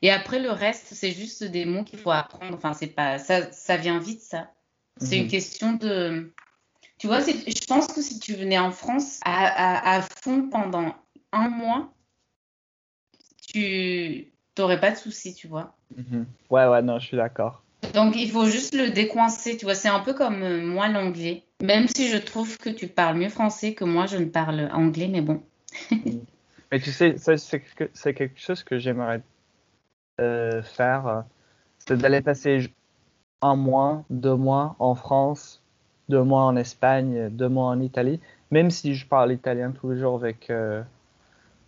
Et 0.00 0.10
après, 0.10 0.38
le 0.38 0.50
reste, 0.50 0.94
c'est 0.94 1.10
juste 1.10 1.44
des 1.44 1.66
mots 1.66 1.84
qu'il 1.84 1.98
faut 1.98 2.10
apprendre. 2.10 2.54
Enfin, 2.54 2.72
c'est 2.72 2.86
pas, 2.86 3.18
ça, 3.18 3.52
ça 3.52 3.76
vient 3.76 3.98
vite, 3.98 4.22
ça. 4.22 4.50
C'est 4.96 5.18
une 5.18 5.24
mhm. 5.24 5.30
question 5.30 5.72
de. 5.74 6.32
Tu 6.98 7.06
vois, 7.06 7.20
je 7.20 7.66
pense 7.66 7.86
que 7.88 8.00
si 8.00 8.18
tu 8.18 8.34
venais 8.34 8.58
en 8.58 8.70
France 8.70 9.20
à, 9.24 9.96
à, 9.96 10.02
fond 10.02 10.48
pendant 10.50 10.94
un 11.32 11.48
mois, 11.48 11.92
tu 13.46 14.32
n'aurais 14.58 14.80
pas 14.80 14.90
de 14.90 14.96
soucis, 14.96 15.34
tu 15.34 15.48
vois. 15.48 15.76
Mhm. 15.96 16.26
Ouais, 16.48 16.66
ouais, 16.66 16.82
non, 16.82 16.98
je 16.98 17.06
suis 17.06 17.16
d'accord. 17.16 17.62
Donc, 17.94 18.16
il 18.16 18.30
faut 18.30 18.46
juste 18.46 18.74
le 18.74 18.90
décoincer, 18.90 19.56
tu 19.56 19.64
vois. 19.64 19.74
C'est 19.74 19.88
un 19.88 20.00
peu 20.00 20.14
comme 20.14 20.42
euh, 20.42 20.64
moi, 20.64 20.88
l'anglais. 20.88 21.44
Même 21.62 21.86
si 21.88 22.08
je 22.08 22.16
trouve 22.16 22.56
que 22.58 22.70
tu 22.70 22.86
parles 22.86 23.16
mieux 23.16 23.28
français 23.28 23.74
que 23.74 23.84
moi, 23.84 24.06
je 24.06 24.16
ne 24.16 24.26
parle 24.26 24.70
anglais, 24.72 25.08
mais 25.08 25.20
bon. 25.20 25.42
mais 26.72 26.80
tu 26.80 26.90
sais, 26.90 27.16
c'est 27.16 28.14
quelque 28.14 28.40
chose 28.40 28.62
que 28.62 28.78
j'aimerais 28.78 29.22
euh, 30.20 30.62
faire, 30.62 31.06
euh, 31.06 31.20
c'est 31.78 31.96
d'aller 31.96 32.20
passer 32.20 32.70
un 33.40 33.56
mois, 33.56 34.04
deux 34.10 34.34
mois 34.34 34.76
en 34.78 34.94
France, 34.94 35.62
deux 36.10 36.22
mois 36.22 36.42
en 36.42 36.56
Espagne, 36.56 37.30
deux 37.30 37.48
mois 37.48 37.68
en 37.68 37.80
Italie, 37.80 38.20
même 38.50 38.70
si 38.70 38.94
je 38.94 39.06
parle 39.06 39.32
italien 39.32 39.72
tous 39.72 39.90
les 39.90 39.98
jours 39.98 40.16
avec, 40.16 40.50
euh, 40.50 40.82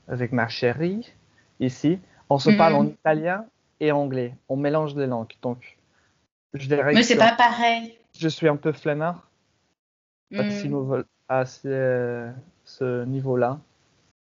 avec 0.09 0.33
ma 0.33 0.49
chérie 0.49 1.13
ici, 1.61 1.99
on 2.29 2.39
se 2.39 2.51
parle 2.51 2.75
en 2.75 2.87
italien 2.87 3.47
et 3.81 3.91
anglais. 3.91 4.35
On 4.49 4.57
mélange 4.57 4.95
les 4.97 5.07
langues. 5.07 5.33
Donc, 5.41 5.79
je 6.55 6.69
dirais 6.69 6.93
Mais 6.93 7.03
c'est 7.03 7.17
pas 7.17 7.33
pareil. 7.33 7.97
Je 8.19 8.29
suis 8.29 8.49
un 8.49 8.57
peu 8.57 8.73
flemmard 8.73 9.29
à, 10.35 10.43
mhm. 10.43 11.05
à 11.29 11.45
ce, 11.47 13.05
niveau-là. 13.05 13.59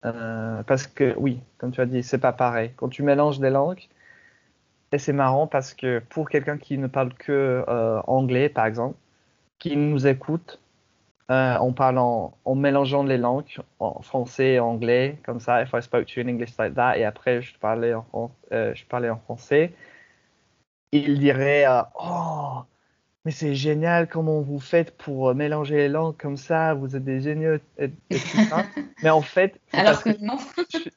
parce 0.02 0.87
que, 0.87 1.14
oui, 1.16 1.40
comme 1.59 1.73
tu 1.73 1.81
as 1.81 1.87
dit, 1.87 2.02
c'est 2.02 2.19
pas 2.19 2.33
pareil. 2.33 2.73
Quand 2.76 2.88
tu 2.88 3.02
mélanges 3.02 3.40
des 3.40 3.50
langues, 3.50 3.88
et 4.95 4.99
c'est 4.99 5.12
marrant 5.12 5.49
parce 5.49 5.75
que 5.75 5.99
pour 5.99 6.28
quelqu'un 6.31 6.57
qui 6.57 6.78
ne 6.78 6.87
parle 6.87 7.12
que 7.14 7.64
euh, 7.69 8.00
anglais, 8.07 8.49
par 8.49 8.66
exemple, 8.66 8.97
qui 9.59 9.76
nous 9.76 10.07
écoute 10.07 10.61
euh, 11.33 11.57
en 11.57 11.73
parlant, 11.73 12.37
en 12.45 12.54
mélangeant 12.54 13.02
les 13.02 13.19
langues, 13.19 13.59
en 13.81 14.02
français 14.02 14.52
et 14.52 14.61
anglais, 14.61 15.19
comme 15.26 15.40
ça, 15.40 15.62
if 15.62 15.73
I 15.73 15.83
spoke 15.83 16.07
to 16.07 16.21
you 16.21 16.26
in 16.26 16.28
English 16.28 16.57
like 16.59 16.75
that, 16.75 16.97
et 16.97 17.04
après 17.04 17.43
je 17.43 17.59
parlais 17.59 17.93
en, 17.95 18.31
euh, 18.52 18.73
je 18.75 18.85
parlais 18.85 19.11
en 19.11 19.16
français, 19.16 19.73
il 20.99 21.19
dirait 21.19 21.65
Oh, 22.01 22.63
mais 23.25 23.31
c'est 23.31 23.55
génial 23.55 24.09
comment 24.09 24.41
vous 24.41 24.61
faites 24.61 24.97
pour 24.97 25.35
mélanger 25.35 25.77
les 25.77 25.89
langues 25.89 26.17
comme 26.17 26.37
ça, 26.37 26.75
vous 26.75 26.95
êtes 26.97 27.05
des 27.05 27.21
géniaux 27.21 27.59
et, 27.79 27.91
tout 27.91 28.17
ça. 28.49 28.65
mais 29.03 29.11
en 29.11 29.23
fait. 29.23 29.61
Alors 29.73 30.03
que, 30.03 30.11
non. 30.21 30.37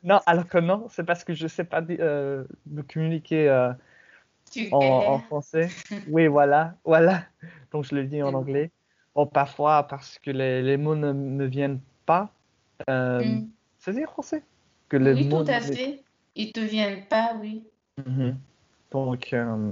non, 0.04 0.20
alors 0.26 0.48
que 0.48 0.58
non, 0.58 0.88
c'est 0.90 1.04
parce 1.06 1.24
que 1.24 1.34
je 1.34 1.44
ne 1.44 1.50
sais 1.50 1.64
pas 1.64 1.82
me 1.82 2.46
communiquer 2.92 3.72
en, 4.72 5.20
français. 5.20 5.70
Oui, 6.08 6.28
voilà, 6.28 6.76
voilà. 6.84 7.24
Donc 7.72 7.86
je 7.86 7.96
le 7.96 8.06
dis 8.06 8.22
en 8.22 8.34
anglais. 8.34 8.72
Ou 9.16 9.26
parfois 9.26 9.88
parce 9.88 10.20
que 10.20 10.30
les, 10.30 10.62
les, 10.62 10.78
mots 10.78 10.96
ne 10.96 11.12
me 11.12 11.46
viennent 11.46 11.80
pas. 12.06 12.32
Euh, 12.88 13.24
mm. 13.24 13.50
C'est 13.80 14.06
français 14.06 14.44
que 14.90 14.98
les 14.98 15.14
Oui, 15.14 15.30
tout 15.30 15.46
à 15.48 15.60
fait. 15.60 16.04
Ils 16.36 16.52
te 16.52 16.60
viennent 16.60 17.06
pas, 17.06 17.36
oui. 17.42 17.64
Mhm. 18.06 18.38
Donc, 18.92 19.34
euh, 19.34 19.72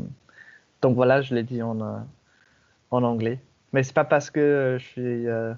donc 0.81 0.95
voilà, 0.95 1.21
je 1.21 1.33
l'ai 1.35 1.43
dit 1.43 1.61
en, 1.61 1.79
euh, 1.81 1.99
en 2.91 3.03
anglais. 3.03 3.39
Mais 3.73 3.83
c'est 3.83 3.93
pas 3.93 4.05
parce 4.05 4.29
que 4.29 4.77
je 4.79 4.85
suis 4.85 5.27
euh, 5.27 5.53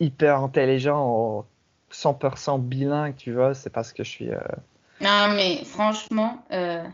hyper 0.00 0.38
intelligent 0.38 1.06
ou 1.08 1.44
100% 1.92 2.60
bilingue, 2.60 3.16
tu 3.16 3.32
vois, 3.32 3.54
c'est 3.54 3.70
parce 3.70 3.92
que 3.92 4.04
je 4.04 4.10
suis. 4.10 4.28
Non, 5.00 5.28
mais 5.34 5.64
franchement, 5.64 6.44
on 6.50 6.90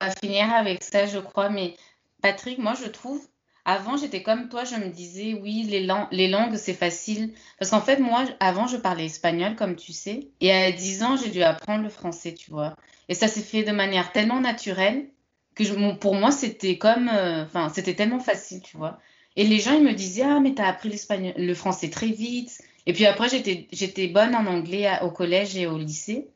va 0.00 0.10
finir 0.22 0.52
avec 0.52 0.82
ça, 0.82 1.06
je 1.06 1.18
crois. 1.18 1.50
Mais 1.50 1.76
Patrick, 2.22 2.58
moi, 2.58 2.74
je 2.74 2.88
trouve, 2.88 3.20
avant, 3.64 3.98
j'étais 3.98 4.22
comme 4.22 4.48
toi, 4.48 4.64
je 4.64 4.76
me 4.76 4.88
disais, 4.88 5.34
oui, 5.34 5.64
les, 5.64 5.86
les 6.10 6.28
langues, 6.28 6.56
c'est 6.56 6.72
facile. 6.72 7.34
Parce 7.58 7.70
qu'en 7.70 7.82
fait, 7.82 7.98
moi, 7.98 8.24
avant, 8.40 8.66
je 8.66 8.78
parlais 8.78 9.04
espagnol, 9.04 9.54
comme 9.56 9.76
tu 9.76 9.92
sais. 9.92 10.28
Et 10.40 10.50
à 10.50 10.72
10 10.72 11.02
ans, 11.02 11.16
j'ai 11.16 11.30
dû 11.30 11.42
apprendre 11.42 11.84
le 11.84 11.90
français, 11.90 12.32
tu 12.32 12.50
vois. 12.50 12.74
Et 13.10 13.14
ça 13.14 13.28
s'est 13.28 13.42
fait 13.42 13.64
de 13.64 13.72
manière 13.72 14.10
tellement 14.12 14.40
naturelle 14.40 15.08
que 15.64 15.94
pour 15.94 16.14
moi, 16.14 16.30
c'était 16.30 16.78
comme. 16.78 17.08
Euh, 17.12 17.44
enfin, 17.44 17.70
c'était 17.74 17.94
tellement 17.94 18.20
facile, 18.20 18.60
tu 18.62 18.76
vois. 18.76 18.98
Et 19.36 19.44
les 19.44 19.60
gens, 19.60 19.72
ils 19.72 19.84
me 19.84 19.92
disaient, 19.92 20.22
ah, 20.22 20.40
mais 20.40 20.54
t'as 20.54 20.66
appris 20.66 20.88
l'espagnol, 20.88 21.34
le 21.36 21.54
français 21.54 21.90
très 21.90 22.08
vite. 22.08 22.60
Et 22.86 22.92
puis 22.92 23.06
après, 23.06 23.28
j'étais 23.28 24.08
bonne 24.08 24.34
en 24.34 24.46
anglais 24.46 24.88
au 25.02 25.10
collège 25.10 25.56
et 25.56 25.66
au 25.66 25.78
lycée. 25.78 26.28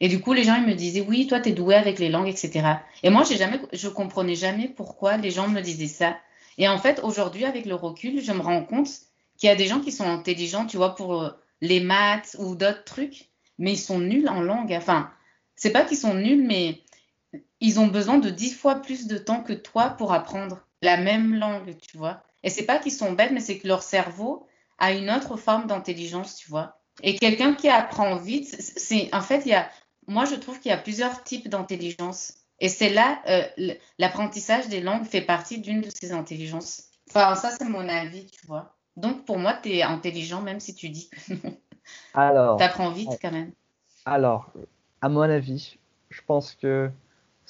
Et 0.00 0.08
du 0.08 0.20
coup, 0.20 0.32
les 0.32 0.44
gens 0.44 0.56
ils 0.56 0.66
me 0.66 0.74
disaient 0.74 1.04
oui, 1.06 1.26
toi 1.26 1.40
tu 1.40 1.50
es 1.50 1.52
doué 1.52 1.74
avec 1.74 1.98
les 1.98 2.08
langues, 2.08 2.28
etc. 2.28 2.66
Et 3.02 3.10
moi, 3.10 3.22
j'ai 3.22 3.36
jamais, 3.36 3.60
je 3.72 3.88
comprenais 3.88 4.34
jamais 4.34 4.66
pourquoi 4.68 5.18
les 5.18 5.30
gens 5.30 5.48
me 5.48 5.60
disaient 5.60 5.86
ça. 5.86 6.16
Et 6.58 6.68
en 6.68 6.78
fait, 6.78 7.00
aujourd'hui, 7.02 7.44
avec 7.44 7.66
le 7.66 7.74
recul, 7.74 8.20
je 8.20 8.32
me 8.32 8.40
rends 8.40 8.64
compte 8.64 8.88
qu'il 9.36 9.48
y 9.48 9.52
a 9.52 9.56
des 9.56 9.66
gens 9.66 9.80
qui 9.80 9.92
sont 9.92 10.04
intelligents, 10.04 10.66
tu 10.66 10.78
vois, 10.78 10.94
pour 10.94 11.22
euh, 11.22 11.30
les 11.60 11.80
maths 11.80 12.36
ou 12.38 12.54
d'autres 12.54 12.84
trucs, 12.84 13.28
mais 13.58 13.72
ils 13.72 13.78
sont 13.78 13.98
nuls 13.98 14.28
en 14.28 14.40
langue. 14.40 14.72
Enfin, 14.72 15.10
c'est 15.54 15.70
pas 15.70 15.84
qu'ils 15.84 15.98
sont 15.98 16.14
nuls, 16.14 16.44
mais 16.46 16.80
ils 17.60 17.78
ont 17.80 17.86
besoin 17.86 18.18
de 18.18 18.30
dix 18.30 18.54
fois 18.54 18.76
plus 18.76 19.06
de 19.06 19.18
temps 19.18 19.42
que 19.42 19.52
toi 19.52 19.90
pour 19.90 20.12
apprendre 20.12 20.60
la 20.82 20.96
même 20.96 21.34
langue, 21.34 21.76
tu 21.78 21.98
vois. 21.98 22.22
Et 22.42 22.50
c'est 22.50 22.64
pas 22.64 22.78
qu'ils 22.78 22.92
sont 22.92 23.12
bêtes, 23.12 23.32
mais 23.32 23.40
c'est 23.40 23.58
que 23.58 23.68
leur 23.68 23.82
cerveau 23.82 24.46
a 24.78 24.92
une 24.92 25.10
autre 25.10 25.36
forme 25.36 25.66
d'intelligence, 25.66 26.36
tu 26.36 26.48
vois. 26.48 26.78
Et 27.02 27.16
quelqu'un 27.16 27.54
qui 27.54 27.68
apprend 27.68 28.16
vite, 28.16 28.48
c'est 28.48 29.14
en 29.14 29.20
fait, 29.20 29.42
il 29.44 29.50
y 29.50 29.54
a 29.54 29.70
moi, 30.10 30.24
je 30.24 30.34
trouve 30.34 30.58
qu'il 30.58 30.70
y 30.70 30.74
a 30.74 30.78
plusieurs 30.78 31.22
types 31.22 31.48
d'intelligence. 31.48 32.34
Et 32.58 32.68
c'est 32.68 32.90
là, 32.90 33.22
euh, 33.28 33.74
l'apprentissage 33.98 34.68
des 34.68 34.80
langues 34.80 35.04
fait 35.04 35.20
partie 35.20 35.60
d'une 35.60 35.80
de 35.82 35.88
ces 35.88 36.12
intelligences. 36.12 36.88
Enfin, 37.08 37.36
ça, 37.36 37.50
c'est 37.50 37.68
mon 37.68 37.88
avis, 37.88 38.26
tu 38.26 38.46
vois. 38.46 38.74
Donc, 38.96 39.24
pour 39.24 39.38
moi, 39.38 39.54
tu 39.54 39.70
es 39.70 39.82
intelligent, 39.82 40.42
même 40.42 40.58
si 40.58 40.74
tu 40.74 40.88
dis 40.88 41.08
que 41.08 41.34
non. 41.34 41.56
Alors. 42.12 42.56
Tu 42.58 42.64
apprends 42.64 42.90
vite 42.90 43.18
quand 43.22 43.30
même. 43.30 43.52
Alors, 44.04 44.52
à 45.00 45.08
mon 45.08 45.22
avis, 45.22 45.78
je 46.10 46.20
pense 46.26 46.54
que 46.54 46.90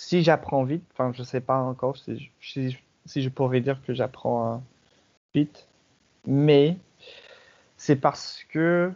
si 0.00 0.22
j'apprends 0.22 0.64
vite, 0.64 0.82
enfin, 0.94 1.12
je 1.12 1.20
ne 1.20 1.26
sais 1.26 1.42
pas 1.42 1.58
encore 1.58 1.94
si, 1.98 2.30
si, 2.40 3.22
je 3.22 3.28
pourrais 3.28 3.60
dire 3.60 3.82
que 3.82 3.92
j'apprends 3.92 4.54
euh, 4.54 4.56
vite, 5.34 5.68
mais 6.26 6.78
c'est 7.76 7.96
parce 7.96 8.42
que 8.48 8.90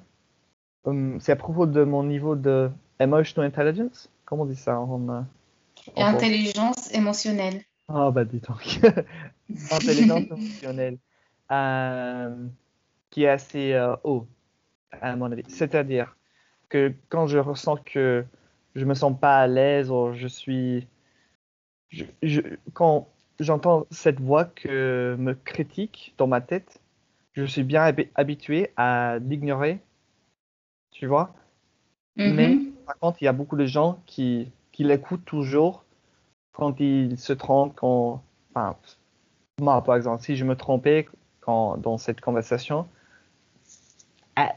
hum, 0.85 1.21
c'est 1.21 1.33
à 1.33 1.37
propos 1.37 1.67
de 1.67 1.85
mon 1.85 2.05
niveau 2.05 2.37
de 2.37 2.71
Emotional 2.99 3.49
intelligence 3.49 4.09
Comment 4.25 4.45
on 4.45 4.47
dit 4.47 4.57
ça 4.57 4.81
en, 4.81 5.09
en 5.09 5.27
Intelligence 5.95 6.91
émotionnelle. 6.95 7.61
Ah, 7.89 8.11
bah 8.11 8.25
dis 8.25 8.41
donc. 8.41 8.81
Intelligence 9.73 10.25
émotionnelle. 10.31 10.97
Euh, 11.53 12.47
qui 13.11 13.25
est 13.25 13.29
assez 13.29 13.75
euh, 13.75 13.95
haut, 14.05 14.27
à 14.91 15.15
mon 15.17 15.31
avis. 15.31 15.43
C'est-à-dire 15.49 16.17
que 16.71 16.95
quand 17.11 17.27
je 17.27 17.37
ressens 17.37 17.77
que 17.85 18.25
je 18.75 18.87
me 18.87 18.95
sens 18.95 19.15
pas 19.21 19.41
à 19.41 19.47
l'aise 19.47 19.91
ou 19.91 20.15
je 20.15 20.29
suis. 20.29 20.89
Je, 22.23 22.41
quand 22.73 23.09
j'entends 23.41 23.87
cette 23.91 24.21
voix 24.21 24.45
que 24.45 25.17
me 25.19 25.35
critique 25.35 26.15
dans 26.19 26.27
ma 26.27 26.41
tête, 26.41 26.81
je 27.33 27.45
suis 27.45 27.65
bien 27.65 27.93
habitué 28.15 28.71
à 28.77 29.19
l'ignorer, 29.19 29.81
tu 30.93 31.07
vois. 31.07 31.35
Mais 32.17 32.55
mm-hmm. 32.55 32.75
Par 32.85 32.99
contre, 32.99 33.23
il 33.23 33.25
y 33.25 33.29
a 33.29 33.33
beaucoup 33.33 33.57
de 33.57 33.67
gens 33.67 34.03
qui, 34.07 34.53
qui 34.73 34.85
l'écoutent 34.85 35.25
toujours 35.25 35.85
quand 36.53 36.79
ils 36.81 37.19
se 37.19 37.33
trompent, 37.33 37.75
quand, 37.75 38.23
enfin, 38.55 38.77
moi, 39.61 39.83
par 39.83 39.97
exemple, 39.97 40.23
si 40.23 40.37
je 40.37 40.45
me 40.45 40.55
trompais 40.55 41.07
quand, 41.41 41.77
dans 41.79 41.99
cette 41.99 42.21
conversation, 42.21 42.87
ah, 44.37 44.53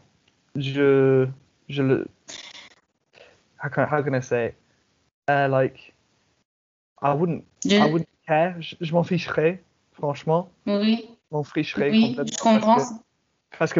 je, 0.55 1.27
je 1.69 1.83
le, 1.83 2.07
how 3.63 3.69
can, 3.69 3.87
how 3.89 4.03
can 4.03 4.13
I 4.13 4.21
say, 4.21 4.55
uh, 5.29 5.47
like, 5.49 5.93
I 7.01 7.13
wouldn't, 7.13 7.43
I 7.65 7.89
wouldn't 7.91 8.07
care, 8.25 8.55
je, 8.59 8.93
m'en 8.93 9.03
ficherais, 9.03 9.61
franchement. 9.93 10.49
Oui. 10.65 11.05
Je 11.31 11.35
m'en 11.35 11.43
ficherais 11.43 11.91
oui, 11.91 12.15
Je 12.17 12.37
comprends. 12.37 12.75
Parce 12.75 12.89
que, 12.89 13.57
parce 13.59 13.73
que 13.73 13.79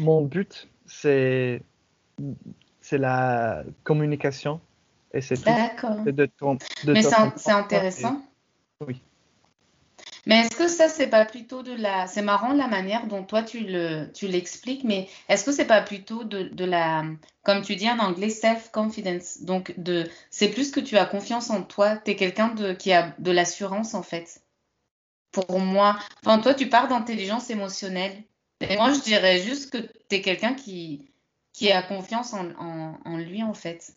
mon 0.00 0.22
but, 0.22 0.68
c'est 0.86 1.62
c'est 2.80 2.98
la 2.98 3.64
communication. 3.84 4.60
Et 5.12 5.20
c'est 5.20 5.42
D'accord. 5.44 5.96
Mais 6.86 7.02
c'est 7.36 7.50
intéressant. 7.50 8.20
Oui. 8.86 9.00
Mais 10.28 10.40
est-ce 10.40 10.56
que 10.56 10.68
ça, 10.68 10.88
c'est 10.88 11.08
pas 11.08 11.24
plutôt 11.24 11.62
de 11.62 11.72
la... 11.72 12.06
C'est 12.06 12.22
marrant 12.22 12.52
la 12.52 12.68
manière 12.68 13.06
dont 13.06 13.24
toi, 13.24 13.42
tu 13.42 13.60
le, 13.60 14.12
tu 14.12 14.28
l'expliques, 14.28 14.84
mais 14.84 15.08
est-ce 15.30 15.42
que 15.42 15.52
c'est 15.52 15.64
pas 15.64 15.80
plutôt 15.80 16.22
de, 16.22 16.42
de 16.42 16.64
la... 16.66 17.02
Comme 17.42 17.62
tu 17.62 17.76
dis 17.76 17.88
en 17.88 17.98
anglais, 17.98 18.28
self-confidence? 18.28 19.42
Donc, 19.42 19.72
de... 19.78 20.04
c'est 20.30 20.50
plus 20.50 20.70
que 20.70 20.80
tu 20.80 20.98
as 20.98 21.06
confiance 21.06 21.48
en 21.48 21.62
toi. 21.62 21.96
Tu 21.96 22.10
es 22.10 22.16
quelqu'un 22.16 22.48
de... 22.48 22.74
qui 22.74 22.92
a 22.92 23.14
de 23.18 23.30
l'assurance, 23.30 23.94
en 23.94 24.02
fait. 24.02 24.42
Pour 25.32 25.58
moi. 25.60 25.98
Enfin, 26.22 26.38
toi, 26.40 26.52
tu 26.52 26.68
pars 26.68 26.88
d'intelligence 26.88 27.48
émotionnelle. 27.48 28.22
Et 28.60 28.76
moi, 28.76 28.92
je 28.92 29.00
dirais 29.00 29.40
juste 29.40 29.72
que 29.72 29.78
tu 29.78 30.16
es 30.16 30.20
quelqu'un 30.20 30.52
qui... 30.52 31.10
qui 31.54 31.72
a 31.72 31.80
confiance 31.80 32.34
en, 32.34 32.50
en, 32.58 32.98
en 33.04 33.16
lui, 33.16 33.42
en 33.42 33.54
fait. 33.54 33.94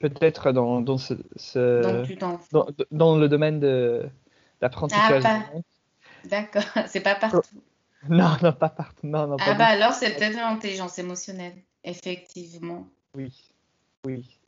Peut-être 0.00 0.50
dans, 0.50 0.80
dans, 0.80 0.98
ce. 0.98 1.14
Donc, 1.82 2.18
dans, 2.50 2.66
dans 2.90 3.16
le 3.16 3.28
domaine 3.28 3.60
de 3.60 4.08
l'apprentissage. 4.60 5.22
Ah, 5.24 5.40
pas- 5.40 5.58
D'accord, 6.24 6.62
c'est 6.88 7.00
pas 7.00 7.14
partout. 7.14 7.62
Non, 8.08 8.36
non, 8.42 8.52
pas 8.52 8.68
partout. 8.68 9.06
Non, 9.06 9.26
non, 9.26 9.36
Ah 9.40 9.54
bah 9.54 9.66
alors, 9.66 9.92
c'est 9.92 10.14
peut-être 10.14 10.36
l'intelligence 10.36 10.98
émotionnelle, 10.98 11.56
effectivement. 11.84 12.86
Oui, 13.14 13.32
oui. 14.04 14.38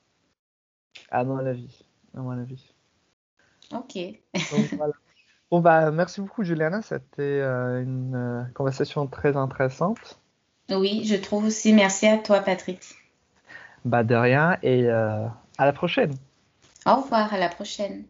À 1.10 1.24
mon 1.24 1.38
avis. 1.38 1.84
À 2.16 2.20
mon 2.20 2.30
avis. 2.30 2.64
Ok. 3.72 3.96
Donc, 3.96 4.72
voilà. 4.76 4.92
Bon, 5.50 5.60
bah, 5.60 5.90
merci 5.90 6.20
beaucoup, 6.20 6.44
Juliana. 6.44 6.82
C'était 6.82 7.22
euh, 7.22 7.82
une 7.82 8.14
euh, 8.14 8.44
conversation 8.54 9.06
très 9.06 9.36
intéressante. 9.36 10.20
Oui, 10.70 11.04
je 11.04 11.16
trouve 11.16 11.46
aussi. 11.46 11.72
Merci 11.72 12.06
à 12.06 12.18
toi, 12.18 12.40
Patrick. 12.40 12.80
Bah, 13.84 14.04
de 14.04 14.14
rien 14.14 14.58
et 14.62 14.84
euh, 14.84 15.26
à 15.58 15.66
la 15.66 15.72
prochaine. 15.72 16.14
Au 16.86 16.96
revoir, 16.96 17.34
à 17.34 17.38
la 17.38 17.48
prochaine. 17.48 18.04